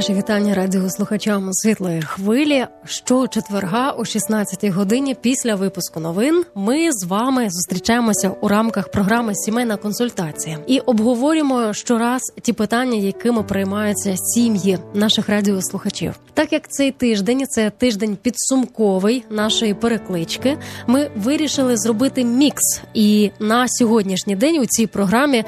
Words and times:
Наше 0.00 0.14
вітання 0.14 0.54
радіослухачам 0.54 1.52
світлої 1.52 2.02
хвилі. 2.02 2.66
Щочетверга 2.84 3.90
о 3.90 4.00
16-й 4.00 4.68
годині 4.68 5.14
після 5.14 5.54
випуску 5.54 6.00
новин 6.00 6.44
ми 6.54 6.92
з 6.92 7.04
вами 7.04 7.50
зустрічаємося 7.50 8.30
у 8.40 8.48
рамках 8.48 8.90
програми 8.90 9.34
Сімейна 9.34 9.76
консультація 9.76 10.58
і 10.66 10.78
обговорюємо 10.78 11.74
щораз 11.74 12.22
ті 12.42 12.52
питання, 12.52 12.98
якими 12.98 13.42
приймаються 13.42 14.16
сім'ї 14.16 14.78
наших 14.94 15.28
радіослухачів. 15.28 16.14
Так 16.34 16.52
як 16.52 16.68
цей 16.68 16.90
тиждень 16.90 17.46
це 17.48 17.70
тиждень 17.70 18.18
підсумковий 18.22 19.24
нашої 19.30 19.74
переклички, 19.74 20.58
ми 20.86 21.10
вирішили 21.16 21.76
зробити 21.76 22.24
мікс. 22.24 22.82
І 22.94 23.30
на 23.40 23.68
сьогоднішній 23.68 24.36
день 24.36 24.58
у 24.58 24.66
цій 24.66 24.86
програмі 24.86 25.44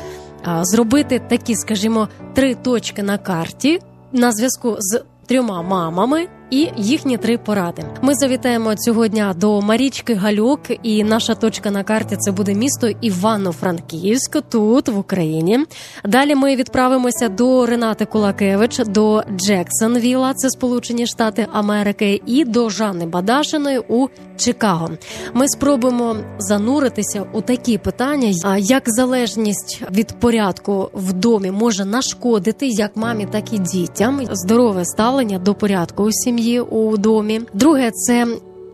зробити 0.62 1.22
такі, 1.28 1.54
скажімо, 1.54 2.08
три 2.34 2.54
точки 2.54 3.02
на 3.02 3.18
карті 3.18 3.80
на 4.12 4.32
зв'язку 4.32 4.76
з 4.78 5.04
трьома 5.26 5.62
мамами 5.62 6.28
і 6.52 6.70
їхні 6.76 7.16
три 7.16 7.38
поради. 7.38 7.84
Ми 8.02 8.14
завітаємо 8.14 8.74
цього 8.74 9.08
дня 9.08 9.34
до 9.36 9.60
Марічки 9.60 10.14
Галюк, 10.14 10.60
і 10.82 11.04
наша 11.04 11.34
точка 11.34 11.70
на 11.70 11.82
карті 11.82 12.16
це 12.16 12.32
буде 12.32 12.54
місто 12.54 12.88
Івано-Франківськ, 13.00 14.42
тут 14.48 14.88
в 14.88 14.98
Україні. 14.98 15.58
Далі 16.04 16.34
ми 16.34 16.56
відправимося 16.56 17.28
до 17.28 17.66
Ренати 17.66 18.04
Кулакевич, 18.04 18.78
до 18.78 19.22
Джексонвіла, 19.36 20.34
це 20.34 20.50
Сполучені 20.50 21.06
Штати 21.06 21.46
Америки, 21.52 22.22
і 22.26 22.44
до 22.44 22.70
Жанни 22.70 23.06
Бадашиної 23.06 23.78
у 23.88 24.08
Чикаго. 24.36 24.90
Ми 25.34 25.48
спробуємо 25.48 26.16
зануритися 26.38 27.26
у 27.32 27.40
такі 27.40 27.78
питання, 27.78 28.58
як 28.58 28.82
залежність 28.86 29.82
від 29.90 30.20
порядку 30.20 30.90
в 30.94 31.12
домі 31.12 31.50
може 31.50 31.84
нашкодити 31.84 32.66
як 32.68 32.96
мамі, 32.96 33.26
так 33.30 33.52
і 33.52 33.58
дітям. 33.58 34.20
Здорове 34.32 34.84
ставлення 34.84 35.38
до 35.38 35.54
порядку 35.54 36.02
у 36.02 36.12
сім'ї 36.12 36.41
у 36.50 36.96
домі. 36.96 37.40
Друге, 37.54 37.90
це 37.90 38.26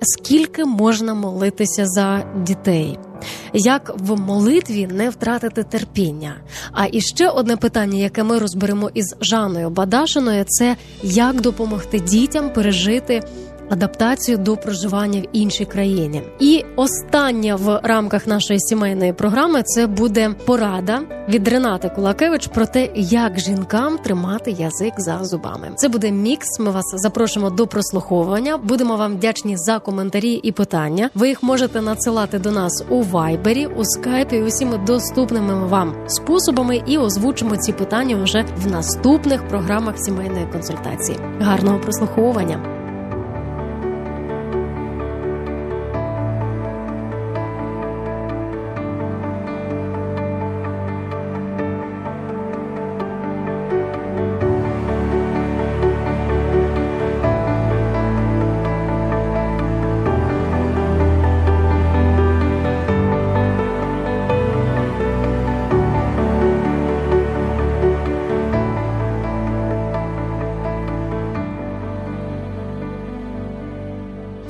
скільки 0.02 0.64
можна 0.64 1.14
молитися 1.14 1.86
за 1.86 2.25
дітей. 2.47 2.98
Як 3.52 3.92
в 3.98 4.20
молитві 4.20 4.86
не 4.86 5.10
втратити 5.10 5.62
терпіння? 5.62 6.34
А 6.72 6.86
іще 6.86 7.28
одне 7.28 7.56
питання, 7.56 7.98
яке 7.98 8.22
ми 8.22 8.38
розберемо 8.38 8.91
із 8.94 9.14
Жаною 9.20 9.70
Бадашиною, 9.70 10.44
це 10.48 10.77
як 11.02 11.41
допомогти 11.41 12.00
дітям 12.00 12.53
пережити 12.53 13.22
адаптацію 13.71 14.39
до 14.39 14.56
проживання 14.56 15.21
в 15.21 15.25
іншій 15.33 15.65
країні. 15.65 16.23
І 16.41 16.65
остання 16.77 17.56
в 17.56 17.81
рамках 17.83 18.27
нашої 18.27 18.61
сімейної 18.61 19.12
програми 19.12 19.62
це 19.62 19.87
буде 19.87 20.34
порада 20.47 21.01
від 21.29 21.49
Ренати 21.49 21.89
Кулакевич 21.89 22.47
про 22.47 22.67
те, 22.67 22.89
як 22.95 23.39
жінкам 23.39 23.99
тримати 23.99 24.51
язик 24.51 24.95
за 24.97 25.25
зубами. 25.25 25.71
Це 25.77 25.89
буде 25.89 26.11
мікс. 26.11 26.59
Ми 26.61 26.71
вас 26.71 26.84
запрошуємо 26.97 27.51
до 27.51 27.67
прослуховування. 27.67 28.56
Будемо 28.56 28.97
вам 28.97 29.17
вдячні 29.17 29.56
за 29.56 29.79
коментарі 29.79 30.33
і 30.33 30.53
питання. 30.53 31.11
Ви 31.15 31.29
їх 31.29 31.43
можете 31.43 31.83
надсилати 31.83 32.39
до 32.39 32.50
нас 32.50 32.85
у 32.91 33.03
вайбері, 33.03 33.67
у 33.67 33.85
скайпі, 33.85 34.43
усіми 34.43 34.79
доступними 34.79 35.67
вам 35.67 35.95
способами, 36.06 36.83
і 36.87 36.99
озвучимо 36.99 37.56
ці 37.56 37.73
питання 37.73 38.17
вже 38.23 38.45
в 38.56 38.67
наступних 38.71 39.49
програмах 39.49 39.95
сімейної 39.99 40.47
консультації. 40.53 41.19
Гарного 41.41 41.81
прослуховування. 41.81 42.78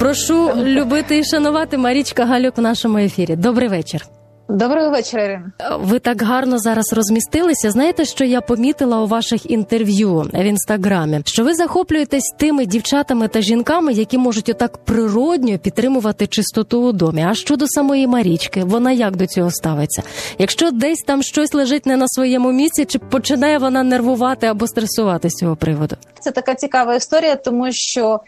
Прошу 0.08 0.52
любити 0.56 1.18
і 1.18 1.24
шанувати 1.24 1.78
Марічка 1.78 2.24
Галюк 2.24 2.58
в 2.58 2.60
нашому 2.60 2.98
ефірі. 2.98 3.36
Добрий 3.36 3.68
вечір. 3.68 4.06
Доброго 4.48 4.90
вечора, 4.90 5.24
Ірина. 5.24 5.52
Ви 5.80 5.98
так 5.98 6.22
гарно 6.22 6.58
зараз 6.58 6.92
розмістилися. 6.92 7.70
Знаєте, 7.70 8.04
що 8.04 8.24
я 8.24 8.40
помітила 8.40 9.00
у 9.00 9.06
ваших 9.06 9.50
інтерв'ю 9.50 10.14
в 10.34 10.44
інстаграмі? 10.44 11.20
Що 11.24 11.44
ви 11.44 11.54
захоплюєтесь 11.54 12.34
тими 12.38 12.66
дівчатами 12.66 13.28
та 13.28 13.40
жінками, 13.40 13.92
які 13.92 14.18
можуть 14.18 14.48
отак 14.48 14.78
природньо 14.78 15.58
підтримувати 15.58 16.26
чистоту 16.26 16.82
у 16.82 16.92
домі. 16.92 17.26
А 17.28 17.34
щодо 17.34 17.66
самої 17.66 18.06
Марічки, 18.06 18.64
вона 18.64 18.92
як 18.92 19.16
до 19.16 19.26
цього 19.26 19.50
ставиться? 19.50 20.02
Якщо 20.38 20.70
десь 20.70 21.00
там 21.06 21.22
щось 21.22 21.54
лежить 21.54 21.86
не 21.86 21.96
на 21.96 22.08
своєму 22.08 22.52
місці, 22.52 22.84
чи 22.84 22.98
починає 22.98 23.58
вона 23.58 23.82
нервувати 23.82 24.46
або 24.46 24.66
стресувати 24.66 25.30
з 25.30 25.32
цього 25.32 25.56
приводу? 25.56 25.96
Це 26.20 26.30
така 26.30 26.54
цікава 26.54 26.94
історія, 26.94 27.36
тому 27.36 27.66
що 27.72 28.20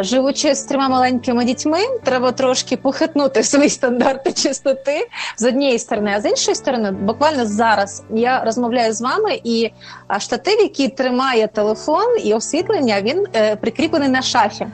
живучи 0.00 0.54
з 0.54 0.64
трьома 0.64 0.88
маленькими 0.88 1.44
дітьми, 1.44 1.78
треба 2.04 2.32
трошки 2.32 2.76
похитнути 2.76 3.42
свої 3.42 3.68
стандарти 3.68 4.32
чистоти 4.32 5.08
з 5.36 5.44
однієї 5.44 5.78
сторони, 5.78 6.12
а 6.16 6.20
з 6.20 6.28
іншої 6.28 6.54
сторони, 6.54 6.90
буквально 6.90 7.46
зараз 7.46 8.02
я 8.10 8.44
розмовляю 8.44 8.92
з 8.92 9.00
вами, 9.00 9.40
і 9.44 9.70
штатив, 10.18 10.60
який 10.60 10.88
тримає 10.88 11.46
телефон 11.46 12.18
і 12.24 12.34
освітлення, 12.34 13.00
він 13.02 13.26
е, 13.34 13.56
прикріплений 13.56 14.08
на 14.08 14.22
шафі. 14.22 14.66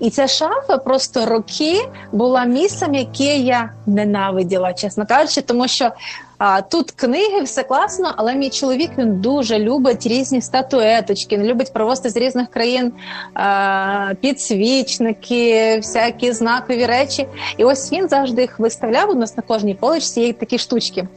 І 0.00 0.10
ця 0.10 0.26
шафа 0.26 0.78
просто 0.78 1.26
роки 1.26 1.88
була 2.12 2.44
місцем, 2.44 2.94
яке 2.94 3.36
я 3.36 3.70
ненавиділа, 3.86 4.72
чесно 4.72 5.06
кажучи, 5.06 5.42
тому 5.42 5.68
що. 5.68 5.90
А 6.38 6.62
тут 6.62 6.90
книги, 6.90 7.42
все 7.42 7.62
класно, 7.62 8.12
але 8.16 8.34
мій 8.34 8.50
чоловік 8.50 8.90
він 8.98 9.20
дуже 9.20 9.58
любить 9.58 10.06
різні 10.06 10.42
статуеточки, 10.42 11.36
він 11.36 11.46
любить 11.46 11.72
провозити 11.72 12.10
з 12.10 12.16
різних 12.16 12.50
країн 12.50 12.92
а, 13.34 14.12
підсвічники, 14.20 15.76
всякі 15.76 16.32
знакові 16.32 16.86
речі. 16.86 17.26
І 17.56 17.64
ось 17.64 17.92
він 17.92 18.08
завжди 18.08 18.42
їх 18.42 18.58
виставляв 18.58 19.10
у 19.10 19.14
нас 19.14 19.36
на 19.36 19.42
кожній 19.42 19.74
поличці 19.74 20.20
є 20.20 20.32
такі 20.32 20.58
штучки. 20.58 21.08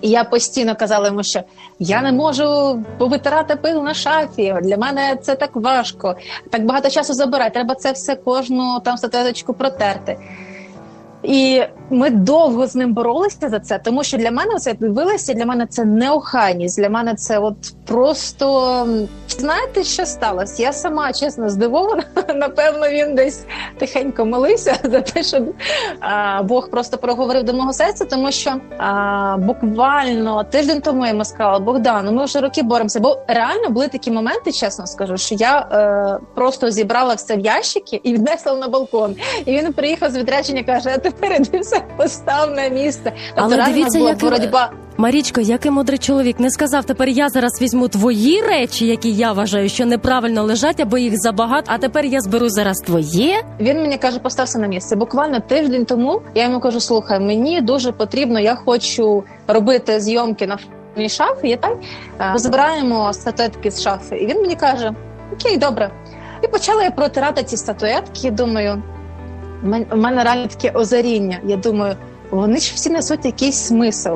І 0.00 0.08
я 0.08 0.24
постійно 0.24 0.76
казала 0.76 1.06
йому, 1.06 1.22
що 1.22 1.40
я 1.78 2.02
не 2.02 2.12
можу 2.12 2.78
повитирати 2.98 3.56
пил 3.56 3.82
на 3.82 3.94
шафі. 3.94 4.54
Для 4.62 4.76
мене 4.76 5.16
це 5.22 5.34
так 5.34 5.50
важко, 5.54 6.16
так 6.50 6.64
багато 6.64 6.90
часу 6.90 7.14
забирає. 7.14 7.50
Треба 7.50 7.74
це 7.74 7.92
все 7.92 8.16
кожну 8.16 8.80
там 8.84 8.96
статуеточку 8.96 9.54
протерти. 9.54 10.18
І 11.22 11.62
ми 11.90 12.10
довго 12.10 12.66
з 12.66 12.74
ним 12.74 12.94
боролися 12.94 13.48
за 13.48 13.60
це, 13.60 13.78
тому 13.78 14.04
що 14.04 14.18
для 14.18 14.30
мене 14.30 14.54
це 14.54 14.74
дивилася, 14.74 15.34
для 15.34 15.46
мене 15.46 15.66
це 15.66 15.84
неохайність. 15.84 16.80
Для 16.80 16.88
мене 16.88 17.14
це 17.14 17.38
от 17.38 17.56
просто 17.86 18.86
знаєте, 19.38 19.84
що 19.84 20.06
сталося? 20.06 20.62
Я 20.62 20.72
сама 20.72 21.12
чесно 21.12 21.48
здивована. 21.48 22.02
Напевно, 22.34 22.88
він 22.88 23.14
десь 23.14 23.44
тихенько 23.78 24.24
молився 24.24 24.76
за 24.84 25.00
те, 25.00 25.22
щоб 25.22 25.54
а, 26.00 26.42
Бог 26.42 26.70
просто 26.70 26.98
проговорив 26.98 27.42
до 27.42 27.52
мого 27.52 27.72
серця, 27.72 28.04
тому 28.04 28.32
що 28.32 28.54
а, 28.78 29.36
буквально 29.38 30.44
тиждень 30.44 30.80
тому 30.80 31.04
я 31.04 31.10
йому 31.10 31.24
сказала, 31.24 31.58
Богдану, 31.58 32.12
ми 32.12 32.24
вже 32.24 32.40
роки 32.40 32.62
боремося. 32.62 33.00
Бо 33.00 33.18
реально 33.28 33.70
були 33.70 33.88
такі 33.88 34.10
моменти, 34.10 34.52
чесно 34.52 34.86
скажу, 34.86 35.16
що 35.16 35.34
я 35.34 35.58
е, 35.58 36.24
просто 36.34 36.70
зібрала 36.70 37.14
все 37.14 37.36
в 37.36 37.40
ящики 37.40 38.00
і 38.02 38.12
віднесла 38.14 38.54
на 38.54 38.68
балкон. 38.68 39.16
І 39.44 39.52
він 39.52 39.72
приїхав 39.72 40.10
з 40.10 40.16
відрядження, 40.16 40.62
каже: 40.62 40.92
а 40.94 40.98
тепер 40.98 41.32
іди 41.32 41.58
все 41.58 41.83
постав 41.96 42.50
на 42.50 42.68
місце. 42.68 43.12
Тобто 43.36 43.54
Але 43.54 43.64
дивіться, 43.64 43.98
була 43.98 44.10
як- 44.10 44.20
боротьба. 44.20 44.70
Марічко, 44.96 45.40
який 45.40 45.70
мудрий 45.70 45.98
чоловік 45.98 46.40
не 46.40 46.50
сказав, 46.50 46.84
тепер 46.84 47.08
я 47.08 47.28
зараз 47.28 47.62
візьму 47.62 47.88
твої 47.88 48.42
речі, 48.42 48.86
які 48.86 49.12
я 49.12 49.32
вважаю, 49.32 49.68
що 49.68 49.86
неправильно 49.86 50.42
лежать, 50.42 50.80
або 50.80 50.98
їх 50.98 51.12
забагато, 51.16 51.70
а 51.74 51.78
тепер 51.78 52.04
я 52.04 52.20
зберу 52.20 52.48
зараз 52.48 52.76
твоє. 52.78 53.42
Він 53.60 53.76
мені 53.80 53.98
каже, 53.98 54.18
постався 54.18 54.58
на 54.58 54.66
місце. 54.66 54.96
Буквально 54.96 55.40
тиждень 55.40 55.84
тому 55.84 56.20
я 56.34 56.42
йому 56.44 56.60
кажу: 56.60 56.80
слухай, 56.80 57.20
мені 57.20 57.60
дуже 57.60 57.92
потрібно, 57.92 58.40
я 58.40 58.54
хочу 58.54 59.24
робити 59.48 60.00
зйомки 60.00 60.46
на 60.46 60.58
фоні 60.94 61.08
шафи. 61.08 61.48
Я 61.48 61.56
так 61.56 61.76
е, 62.20 62.32
збираємо 62.38 63.12
статуетки 63.12 63.70
з 63.70 63.82
шафи. 63.82 64.16
І 64.16 64.26
він 64.26 64.40
мені 64.40 64.54
каже: 64.56 64.92
Окей, 65.32 65.56
добре. 65.58 65.90
І 66.42 66.48
почала 66.48 66.82
я 66.82 66.90
протирати 66.90 67.42
ці 67.42 67.56
статуетки. 67.56 68.30
Думаю, 68.30 68.82
в 69.62 69.96
мене 69.96 70.24
реально 70.24 70.46
таке 70.46 70.70
озаріння. 70.78 71.38
Я 71.44 71.56
думаю, 71.56 71.96
вони 72.30 72.58
ж 72.58 72.72
всі 72.74 72.90
несуть 72.90 73.24
якийсь 73.24 73.56
смисл. 73.56 74.10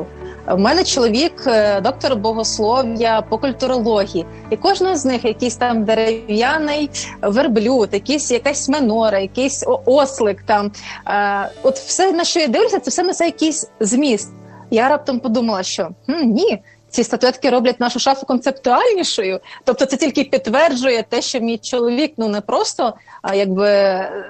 У 0.51 0.57
мене 0.57 0.83
чоловік, 0.83 1.43
е, 1.47 1.81
доктор 1.81 2.15
богослов'я 2.15 3.21
по 3.21 3.37
культурології, 3.37 4.25
і 4.49 4.57
кожного 4.57 4.95
з 4.95 5.05
них 5.05 5.25
якийсь 5.25 5.55
там 5.55 5.83
дерев'яний 5.83 6.89
верблюд, 7.21 7.89
якийсь 7.91 8.31
якась 8.31 8.69
менора, 8.69 9.19
якийсь 9.19 9.65
ослик. 9.85 10.43
Там 10.43 10.71
е, 11.07 11.49
от 11.63 11.77
все 11.77 12.11
на 12.11 12.23
що 12.23 12.39
я 12.39 12.47
дивлюся, 12.47 12.79
це 12.79 12.91
все 12.91 13.03
несе 13.03 13.25
якийсь 13.25 13.69
зміст. 13.79 14.31
Я 14.71 14.89
раптом 14.89 15.19
подумала, 15.19 15.63
що 15.63 15.89
«Хм, 16.05 16.25
ні. 16.25 16.59
Ці 16.89 17.03
статуетки 17.03 17.49
роблять 17.49 17.79
нашу 17.79 17.99
шафу 17.99 18.25
концептуальнішою, 18.25 19.39
тобто 19.63 19.85
це 19.85 19.97
тільки 19.97 20.23
підтверджує 20.23 21.03
те, 21.03 21.21
що 21.21 21.39
мій 21.39 21.57
чоловік 21.57 22.13
ну 22.17 22.27
не 22.27 22.41
просто, 22.41 22.93
а 23.21 23.35
якби 23.35 23.65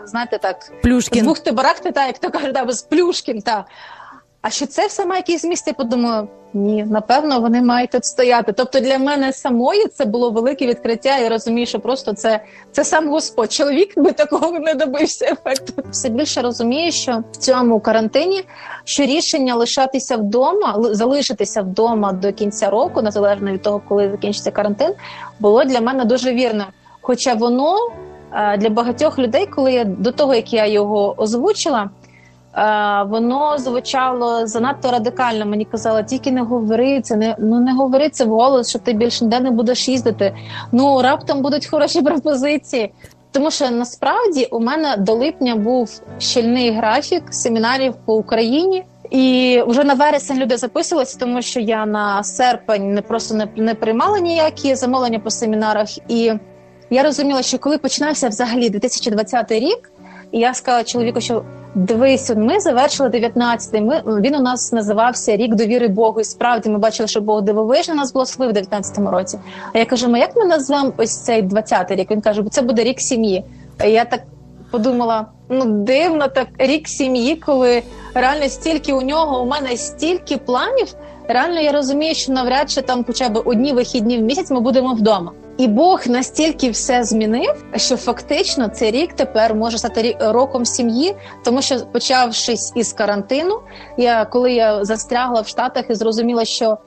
знаєте, 0.05 0.37
так 0.37 0.71
Плюшкін. 0.83 1.23
з 1.23 1.27
бухти 1.27 1.51
барахти, 1.51 1.91
та 1.91 2.07
як 2.07 2.19
то 2.19 2.29
кажуть, 2.29 2.53
да, 2.53 2.65
без 2.65 2.81
плюшкін, 2.81 3.41
та. 3.41 3.65
А 4.41 4.49
що 4.49 4.65
це 4.65 4.87
все 4.87 5.05
має 5.05 5.19
якийсь 5.19 5.41
зміст? 5.41 5.67
Я 5.67 5.73
подумала, 5.73 6.27
ні, 6.53 6.83
напевно, 6.83 7.39
вони 7.39 7.61
мають 7.61 7.91
тут 7.91 8.05
стояти. 8.05 8.51
Тобто 8.51 8.79
для 8.79 8.97
мене 8.97 9.33
самої 9.33 9.87
це 9.87 10.05
було 10.05 10.31
велике 10.31 10.67
відкриття. 10.67 11.17
Я 11.17 11.29
розумію, 11.29 11.67
що 11.67 11.79
просто 11.79 12.13
це, 12.13 12.43
це 12.71 12.83
сам 12.83 13.09
Господь. 13.09 13.51
Чоловік 13.51 13.99
би 13.99 14.11
такого 14.11 14.59
не 14.59 14.73
добився 14.73 15.25
ефекту. 15.25 15.73
Все 15.91 16.09
більше 16.09 16.41
розумію, 16.41 16.91
що 16.91 17.23
в 17.31 17.37
цьому 17.37 17.79
карантині 17.79 18.43
що 18.89 19.03
рішення 19.03 19.55
лишатися 19.55 20.17
вдома, 20.17 20.75
залишитися 20.91 21.61
вдома 21.61 22.11
до 22.11 22.33
кінця 22.33 22.69
року, 22.69 23.01
незалежно 23.01 23.51
від 23.51 23.61
того, 23.61 23.81
коли 23.87 24.11
закінчиться 24.11 24.51
карантин, 24.51 24.93
було 25.39 25.63
для 25.63 25.81
мене 25.81 26.05
дуже 26.05 26.33
вірним. 26.33 26.67
Хоча 27.01 27.33
воно 27.33 27.75
е, 28.33 28.57
для 28.57 28.69
багатьох 28.69 29.19
людей, 29.19 29.45
коли 29.45 29.73
я 29.73 29.83
до 29.83 30.11
того 30.11 30.35
як 30.35 30.53
я 30.53 30.65
його 30.65 31.15
озвучила. 31.17 31.89
Е, 32.59 33.03
воно 33.03 33.57
звучало 33.57 34.47
занадто 34.47 34.91
радикально. 34.91 35.45
Мені 35.45 35.65
казали, 35.65 36.03
тільки 36.03 36.31
не 36.31 36.41
говори 36.41 37.01
це, 37.01 37.15
не 37.15 37.35
ну 37.39 37.59
не 37.59 37.73
говори 37.73 38.09
це 38.09 38.25
вголос, 38.25 38.69
що 38.69 38.79
ти 38.79 38.93
більше 38.93 39.23
ніде 39.23 39.39
не 39.39 39.51
будеш 39.51 39.89
їздити. 39.89 40.35
Ну 40.71 41.01
раптом 41.01 41.41
будуть 41.41 41.67
хороші 41.67 42.01
пропозиції. 42.05 42.93
Тому 43.31 43.51
що 43.51 43.69
насправді 43.69 44.45
у 44.45 44.59
мене 44.59 44.95
до 44.97 45.13
липня 45.13 45.55
був 45.55 46.01
щільний 46.17 46.71
графік 46.71 47.23
семінарів 47.29 47.93
по 48.05 48.15
Україні. 48.15 48.85
І 49.09 49.63
вже 49.67 49.83
на 49.83 49.93
вересень 49.93 50.37
люди 50.37 50.57
записувалися, 50.57 51.17
тому 51.19 51.41
що 51.41 51.59
я 51.59 51.85
на 51.85 52.23
серпень 52.23 52.93
не 52.93 53.01
просто 53.01 53.35
не, 53.35 53.47
не 53.55 53.75
приймала 53.75 54.19
ніякі 54.19 54.75
замовлення 54.75 55.19
по 55.19 55.29
семінарах. 55.29 55.89
І 56.07 56.33
я 56.89 57.03
розуміла, 57.03 57.41
що 57.41 57.59
коли 57.59 57.77
починався 57.77 58.27
взагалі 58.27 58.69
2020 58.69 59.51
рік, 59.51 59.91
і 60.31 60.39
я 60.39 60.53
сказала 60.53 60.83
чоловіку, 60.83 61.21
що 61.21 61.43
дивись, 61.75 62.31
ми 62.35 62.59
завершили 62.59 63.09
19-й, 63.09 63.81
Ми 63.81 64.03
він 64.21 64.35
у 64.35 64.39
нас 64.39 64.71
називався 64.71 65.35
рік 65.35 65.55
довіри 65.55 65.87
Богу. 65.87 66.19
І 66.19 66.23
справді 66.23 66.69
ми 66.69 66.77
бачили, 66.77 67.07
що 67.07 67.21
Бог 67.21 67.41
дивовижно 67.41 67.95
нас 67.95 68.13
благословив 68.13 68.55
в 68.55 68.57
19-му 68.57 69.11
році. 69.11 69.39
А 69.73 69.79
я 69.79 69.85
кажу: 69.85 70.09
ми 70.09 70.19
як 70.19 70.35
ми 70.35 70.45
назвемо 70.45 70.93
ось 70.97 71.17
цей 71.17 71.43
20-й 71.43 71.95
рік? 71.95 72.11
Він 72.11 72.21
каже, 72.21 72.41
бо 72.41 72.49
це 72.49 72.61
буде 72.61 72.83
рік 72.83 73.01
сім'ї. 73.01 73.43
Я 73.85 74.05
так 74.05 74.21
подумала: 74.71 75.25
ну 75.49 75.65
дивно, 75.65 76.27
так 76.27 76.47
рік 76.57 76.87
сім'ї, 76.87 77.35
коли 77.35 77.83
реально 78.13 78.49
стільки 78.49 78.93
у 78.93 79.01
нього, 79.01 79.41
у 79.41 79.45
мене 79.45 79.77
стільки 79.77 80.37
планів. 80.37 80.87
Реально 81.27 81.59
я 81.59 81.71
розумію, 81.71 82.15
що 82.15 82.31
навряд 82.31 82.71
чи 82.71 82.81
там 82.81 83.03
хоча 83.07 83.29
б 83.29 83.41
одні 83.45 83.73
вихідні 83.73 84.17
в 84.17 84.21
місяць 84.21 84.51
ми 84.51 84.59
будемо 84.59 84.93
вдома. 84.93 85.31
І 85.59 85.67
Бог 85.67 86.01
настільки 86.07 86.69
все 86.69 87.03
змінив, 87.03 87.65
що 87.75 87.97
фактично 87.97 88.67
цей 88.67 88.91
рік 88.91 89.13
тепер 89.13 89.55
може 89.55 89.77
стати 89.77 90.17
роком 90.19 90.65
сім'ї, 90.65 91.15
тому 91.43 91.61
що 91.61 91.79
почавшись 91.91 92.73
із 92.75 92.93
карантину, 92.93 93.59
я 93.97 94.25
коли 94.25 94.53
я 94.53 94.85
застрягла 94.85 95.41
в 95.41 95.47
Штатах 95.47 95.85
і 95.89 95.95
зрозуміла, 95.95 96.45
що 96.45 96.77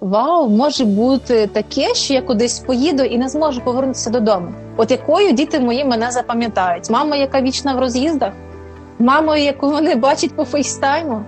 вау, 0.00 0.48
може 0.48 0.84
бути 0.84 1.46
таке, 1.46 1.94
що 1.94 2.14
я 2.14 2.22
кудись 2.22 2.58
поїду 2.58 3.02
і 3.02 3.18
не 3.18 3.28
зможу 3.28 3.60
повернутися 3.60 4.10
додому. 4.10 4.48
От 4.76 4.90
якою 4.90 5.32
діти 5.32 5.60
мої 5.60 5.84
мене 5.84 6.10
запам'ятають? 6.10 6.90
Мама, 6.90 7.16
яка 7.16 7.40
вічна 7.40 7.74
в 7.74 7.78
роз'їздах, 7.78 8.32
мамою, 8.98 9.42
яку 9.42 9.70
вони 9.70 9.94
бачать 9.94 10.36
по 10.36 10.44
фейстайму. 10.44 11.24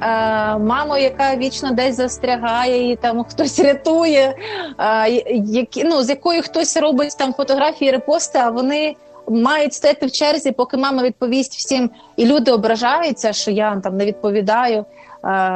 Е, 0.00 0.58
Мамою, 0.58 1.02
яка 1.02 1.36
вічно 1.36 1.70
десь 1.70 1.96
застрягає, 1.96 2.92
і 2.92 2.96
там 2.96 3.24
хтось 3.24 3.60
рятує, 3.60 4.34
е, 4.78 5.10
які, 5.44 5.84
ну, 5.84 6.02
з 6.02 6.08
якою 6.08 6.42
хтось 6.42 6.76
робить 6.76 7.16
там 7.18 7.34
фотографії, 7.34 7.90
репости, 7.90 8.38
а 8.38 8.50
вони 8.50 8.96
мають 9.28 9.74
стояти 9.74 10.06
в 10.06 10.12
черзі, 10.12 10.52
поки 10.52 10.76
мама 10.76 11.02
відповість 11.02 11.54
всім, 11.56 11.90
і 12.16 12.26
люди 12.26 12.52
ображаються, 12.52 13.32
що 13.32 13.50
я 13.50 13.80
там 13.84 13.96
не 13.96 14.04
відповідаю 14.04 14.78
е, 14.78 14.84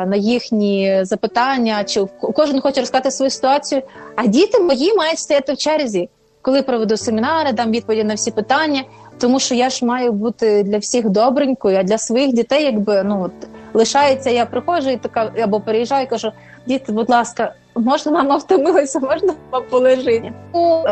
на 0.06 0.16
їхні 0.16 1.00
запитання, 1.02 1.84
чи 1.84 2.04
кожен 2.20 2.60
хоче 2.60 2.80
розказати 2.80 3.10
свою 3.10 3.30
ситуацію. 3.30 3.82
А 4.16 4.26
діти 4.26 4.60
мої 4.60 4.94
мають 4.94 5.18
стояти 5.18 5.52
в 5.52 5.56
черзі, 5.56 6.08
коли 6.42 6.62
проведу 6.62 6.96
семінари, 6.96 7.52
дам 7.52 7.70
відповіді 7.70 8.04
на 8.04 8.14
всі 8.14 8.30
питання. 8.30 8.82
Тому 9.18 9.40
що 9.40 9.54
я 9.54 9.70
ж 9.70 9.84
маю 9.84 10.12
бути 10.12 10.62
для 10.62 10.78
всіх 10.78 11.08
добренькою, 11.08 11.78
а 11.78 11.82
для 11.82 11.98
своїх 11.98 12.32
дітей, 12.32 12.64
якби 12.64 13.02
ну 13.02 13.22
от 13.22 13.49
лишається, 13.74 14.30
я 14.30 14.46
приходжу 14.46 14.90
і 14.90 14.96
така 14.96 15.32
або 15.42 15.60
переїжджаю, 15.60 16.04
і 16.04 16.08
кажу: 16.08 16.32
діти, 16.66 16.92
будь 16.92 17.10
ласка, 17.10 17.54
можна 17.74 18.12
мама 18.12 18.36
втомилася, 18.36 19.00
можна 19.00 19.34
мама 19.52 19.66
полежить. 19.70 20.22
Ну, 20.54 20.84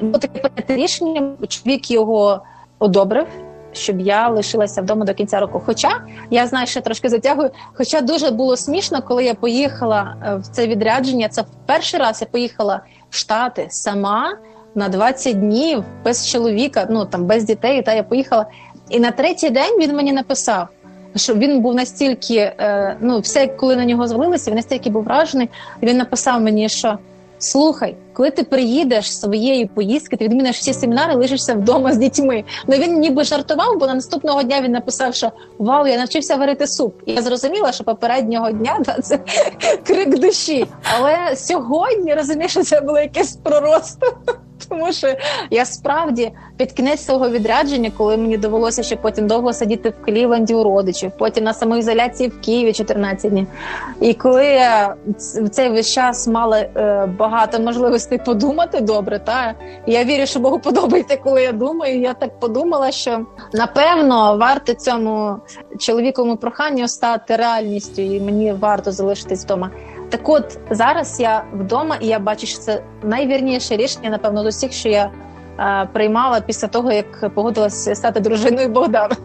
було 0.00 0.18
таке 0.18 0.38
прийняте 0.40 0.76
рішення. 0.76 1.32
Чоловік 1.48 1.90
його 1.90 2.42
одобрив. 2.78 3.26
Щоб 3.72 4.00
я 4.00 4.28
лишилася 4.28 4.82
вдома 4.82 5.04
до 5.04 5.14
кінця 5.14 5.40
року. 5.40 5.62
Хоча 5.66 5.88
я 6.30 6.46
знаю, 6.46 6.66
що 6.66 6.80
трошки 6.80 7.08
затягую. 7.08 7.50
Хоча 7.72 8.00
дуже 8.00 8.30
було 8.30 8.56
смішно, 8.56 9.02
коли 9.02 9.24
я 9.24 9.34
поїхала 9.34 10.16
е, 10.26 10.36
в 10.36 10.46
це 10.46 10.66
відрядження. 10.66 11.28
Це 11.28 11.44
перший 11.66 12.00
раз 12.00 12.20
я 12.20 12.26
поїхала 12.26 12.80
в 13.10 13.16
Штати 13.16 13.66
сама 13.70 14.38
на 14.74 14.88
20 14.88 15.40
днів 15.40 15.84
без 16.04 16.28
чоловіка, 16.28 16.86
ну 16.90 17.04
там 17.04 17.24
без 17.24 17.44
дітей. 17.44 17.82
Та 17.82 17.92
я 17.92 18.02
поїхала. 18.02 18.46
І 18.88 19.00
на 19.00 19.10
третій 19.10 19.50
день 19.50 19.78
він 19.80 19.96
мені 19.96 20.12
написав, 20.12 20.68
що 21.16 21.34
він 21.34 21.60
був 21.60 21.74
настільки, 21.74 22.34
е, 22.36 22.96
ну 23.00 23.20
все, 23.20 23.46
коли 23.46 23.76
на 23.76 23.84
нього 23.84 24.08
звалилося, 24.08 24.50
він 24.50 24.56
настільки 24.56 24.90
був 24.90 25.04
вражений. 25.04 25.48
Він 25.82 25.96
написав 25.96 26.40
мені, 26.40 26.68
що 26.68 26.98
слухай, 27.38 27.96
коли 28.12 28.30
ти 28.30 28.42
приїдеш 28.42 29.12
з 29.12 29.20
своєї 29.20 29.66
поїздки, 29.66 30.16
ти 30.16 30.24
відміниш 30.24 30.56
всі 30.56 30.74
семінари, 30.74 31.14
лишишся 31.14 31.54
вдома 31.54 31.92
з 31.92 31.96
дітьми. 31.96 32.44
Ну 32.66 32.76
він 32.76 32.98
ніби 32.98 33.24
жартував, 33.24 33.78
бо 33.78 33.86
на 33.86 33.94
наступного 33.94 34.42
дня 34.42 34.60
він 34.60 34.72
написав, 34.72 35.14
що 35.14 35.30
вау, 35.58 35.86
я 35.86 35.98
навчився 35.98 36.36
варити 36.36 36.66
суп. 36.66 36.94
І 37.06 37.12
я 37.12 37.22
зрозуміла, 37.22 37.72
що 37.72 37.84
попереднього 37.84 38.50
дня 38.50 38.78
да, 38.84 38.98
це 39.02 39.18
крик 39.86 40.18
душі. 40.18 40.66
Але 40.98 41.36
сьогодні 41.36 42.14
розумієш, 42.14 42.50
що 42.50 42.62
це 42.62 42.80
було 42.80 42.98
якесь 42.98 43.36
пророцтво. 43.36 44.08
Тому 44.74 44.92
що 44.92 45.14
я 45.50 45.64
справді 45.64 46.32
під 46.56 46.72
кінець 46.72 47.04
свого 47.04 47.30
відрядження, 47.30 47.90
коли 47.96 48.16
мені 48.16 48.36
довелося 48.36 48.82
ще 48.82 48.96
потім 48.96 49.26
довго 49.26 49.52
сидіти 49.52 49.88
в 49.90 50.04
Клівленді 50.04 50.54
у 50.54 50.64
родичів, 50.64 51.12
потім 51.18 51.44
на 51.44 51.54
самоізоляції 51.54 52.28
в 52.28 52.40
Києві 52.40 52.72
14 52.72 53.30
днів. 53.30 53.46
І 54.00 54.14
коли 54.14 54.44
я 54.44 54.94
в 55.42 55.48
цей 55.48 55.70
весь 55.70 55.92
час 55.92 56.26
мала 56.26 56.58
е, 56.58 57.06
багато 57.18 57.62
можливостей 57.62 58.18
подумати 58.18 58.80
добре, 58.80 59.18
та 59.18 59.54
я 59.86 60.04
вірю, 60.04 60.26
що 60.26 60.40
Богу 60.40 60.58
подобається, 60.58 61.16
коли 61.16 61.42
я 61.42 61.52
думаю. 61.52 62.00
Я 62.00 62.14
так 62.14 62.40
подумала, 62.40 62.90
що 62.90 63.26
напевно 63.52 64.36
варто 64.36 64.74
цьому 64.74 65.36
чоловіковому 65.78 66.36
проханню 66.36 66.88
стати 66.88 67.36
реальністю, 67.36 68.02
і 68.02 68.20
мені 68.20 68.52
варто 68.52 68.92
залишитись 68.92 69.44
вдома. 69.44 69.70
Так 70.14 70.28
от 70.28 70.58
зараз 70.70 71.20
я 71.20 71.44
вдома, 71.52 71.96
і 72.00 72.06
я 72.06 72.18
бачу, 72.18 72.46
що 72.46 72.58
це 72.58 72.82
найвірніше 73.02 73.76
рішення, 73.76 74.10
напевно, 74.10 74.42
з 74.42 74.46
усіх, 74.46 74.72
що 74.72 74.88
я 74.88 75.10
е, 75.58 75.88
приймала 75.92 76.40
після 76.40 76.68
того, 76.68 76.92
як 76.92 77.34
погодилася 77.34 77.94
стати 77.94 78.20
дружиною 78.20 78.68
Богдана. 78.68 79.16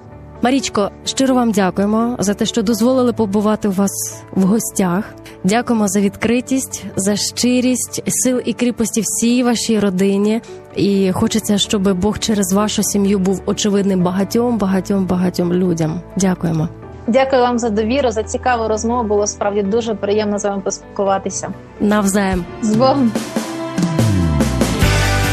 Марічко, 0.41 0.91
щиро 1.05 1.35
вам 1.35 1.51
дякуємо 1.51 2.15
за 2.19 2.33
те, 2.33 2.45
що 2.45 2.61
дозволили 2.61 3.13
побувати 3.13 3.67
у 3.67 3.71
вас 3.71 4.23
в 4.31 4.43
гостях. 4.43 5.03
Дякуємо 5.43 5.87
за 5.87 5.99
відкритість, 5.99 6.85
за 6.95 7.15
щирість, 7.15 8.03
сил 8.07 8.41
і 8.45 8.53
кріпості 8.53 9.01
всій 9.01 9.43
вашій 9.43 9.79
родині. 9.79 10.41
І 10.75 11.11
хочеться, 11.11 11.57
щоб 11.57 11.93
Бог 11.93 12.19
через 12.19 12.53
вашу 12.53 12.83
сім'ю 12.83 13.19
був 13.19 13.41
очевидним 13.45 14.03
багатьом, 14.03 14.57
багатьом, 14.57 15.05
багатьом 15.05 15.53
людям. 15.53 16.01
Дякуємо. 16.15 16.69
Дякую 17.09 17.41
вам 17.41 17.59
за 17.59 17.69
довіру, 17.69 18.11
за 18.11 18.23
цікаву 18.23 18.67
розмову. 18.67 19.03
Було 19.03 19.27
справді 19.27 19.61
дуже 19.61 19.95
приємно 19.95 20.39
з 20.39 20.45
вами 20.45 20.61
поспілкуватися. 20.61 21.49
Навзаєм. 21.79 22.45
З 22.61 22.75
Богом. 22.75 23.11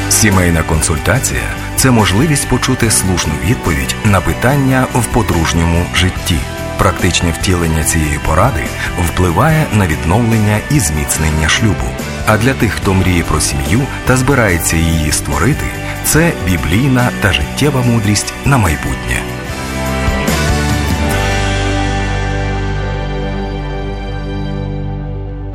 Сімейна 0.09 0.62
консультація 0.62 1.40
це 1.76 1.90
можливість 1.90 2.49
почути 2.49 2.90
слушну 2.90 3.33
відповідь 3.45 3.95
на 4.04 4.21
питання 4.21 4.87
в 4.95 5.06
подружньому 5.06 5.85
житті. 5.95 6.38
Практичне 6.78 7.30
втілення 7.30 7.85
цієї 7.85 8.21
поради 8.26 8.64
впливає 9.04 9.66
на 9.73 9.87
відновлення 9.87 10.59
і 10.71 10.80
зміцнення 10.80 11.49
шлюбу. 11.49 11.87
А 12.26 12.38
для 12.38 12.54
тих, 12.54 12.73
хто 12.73 12.95
мріє 12.95 13.23
про 13.23 13.40
сім'ю 13.40 13.80
та 14.06 14.16
збирається 14.16 14.76
її 14.76 15.12
створити, 15.12 15.66
це 16.04 16.33
біблійна 16.47 17.11
та 17.23 17.33
життєва 17.33 17.83
мудрість 17.83 18.33
на 18.45 18.56
майбутнє. 18.56 19.36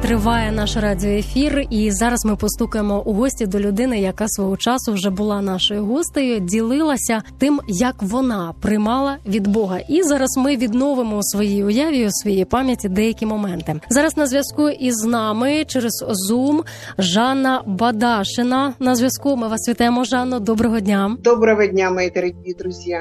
Триває 0.01 0.51
наш 0.51 0.77
радіоефір, 0.77 1.67
і 1.69 1.91
зараз 1.91 2.25
ми 2.25 2.35
постукаємо 2.35 3.01
у 3.05 3.13
гості 3.13 3.45
до 3.45 3.59
людини, 3.59 3.99
яка 3.99 4.27
свого 4.27 4.57
часу 4.57 4.93
вже 4.93 5.09
була 5.09 5.41
нашою 5.41 5.85
гостею, 5.85 6.39
ділилася 6.39 7.21
тим, 7.37 7.59
як 7.67 7.95
вона 7.99 8.53
приймала 8.61 9.17
від 9.27 9.47
Бога. 9.47 9.79
І 9.87 10.03
зараз 10.03 10.37
ми 10.37 10.57
відновимо 10.57 11.17
у 11.17 11.23
своїй 11.23 11.63
уяві, 11.63 12.07
у 12.07 12.11
своїй 12.11 12.45
пам'яті 12.45 12.89
деякі 12.89 13.25
моменти. 13.25 13.79
Зараз 13.89 14.17
на 14.17 14.27
зв'язку 14.27 14.69
із 14.69 15.03
нами 15.03 15.65
через 15.65 16.05
Zoom 16.31 16.61
Жанна 16.97 17.63
Бадашина. 17.65 18.73
На 18.79 18.95
зв'язку 18.95 19.35
ми 19.35 19.47
вас 19.47 19.69
вітаємо, 19.69 20.03
Жанно. 20.03 20.39
Доброго 20.39 20.79
дня. 20.79 21.17
Доброго 21.23 21.65
дня, 21.65 21.91
мої 21.91 22.09
дорогі 22.09 22.53
друзі. 22.59 22.97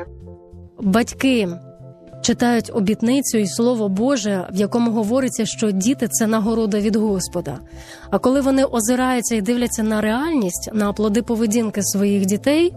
Батьки 0.81 1.49
читають 2.23 2.71
обітницю 2.75 3.39
і 3.39 3.47
слово 3.47 3.89
Боже, 3.89 4.49
в 4.53 4.57
якому 4.57 4.91
говориться, 4.91 5.47
що 5.47 5.71
діти 5.71 6.09
це 6.09 6.27
нагорода 6.27 6.81
від 6.81 6.97
Господа. 6.97 7.59
А 8.11 8.19
коли 8.19 8.41
вони 8.41 8.65
озираються 8.65 9.35
і 9.35 9.41
дивляться 9.41 9.83
на 9.83 10.01
реальність, 10.01 10.71
на 10.73 10.93
плоди 10.93 11.23
поведінки 11.23 11.83
своїх 11.83 12.27
дітей. 12.27 12.73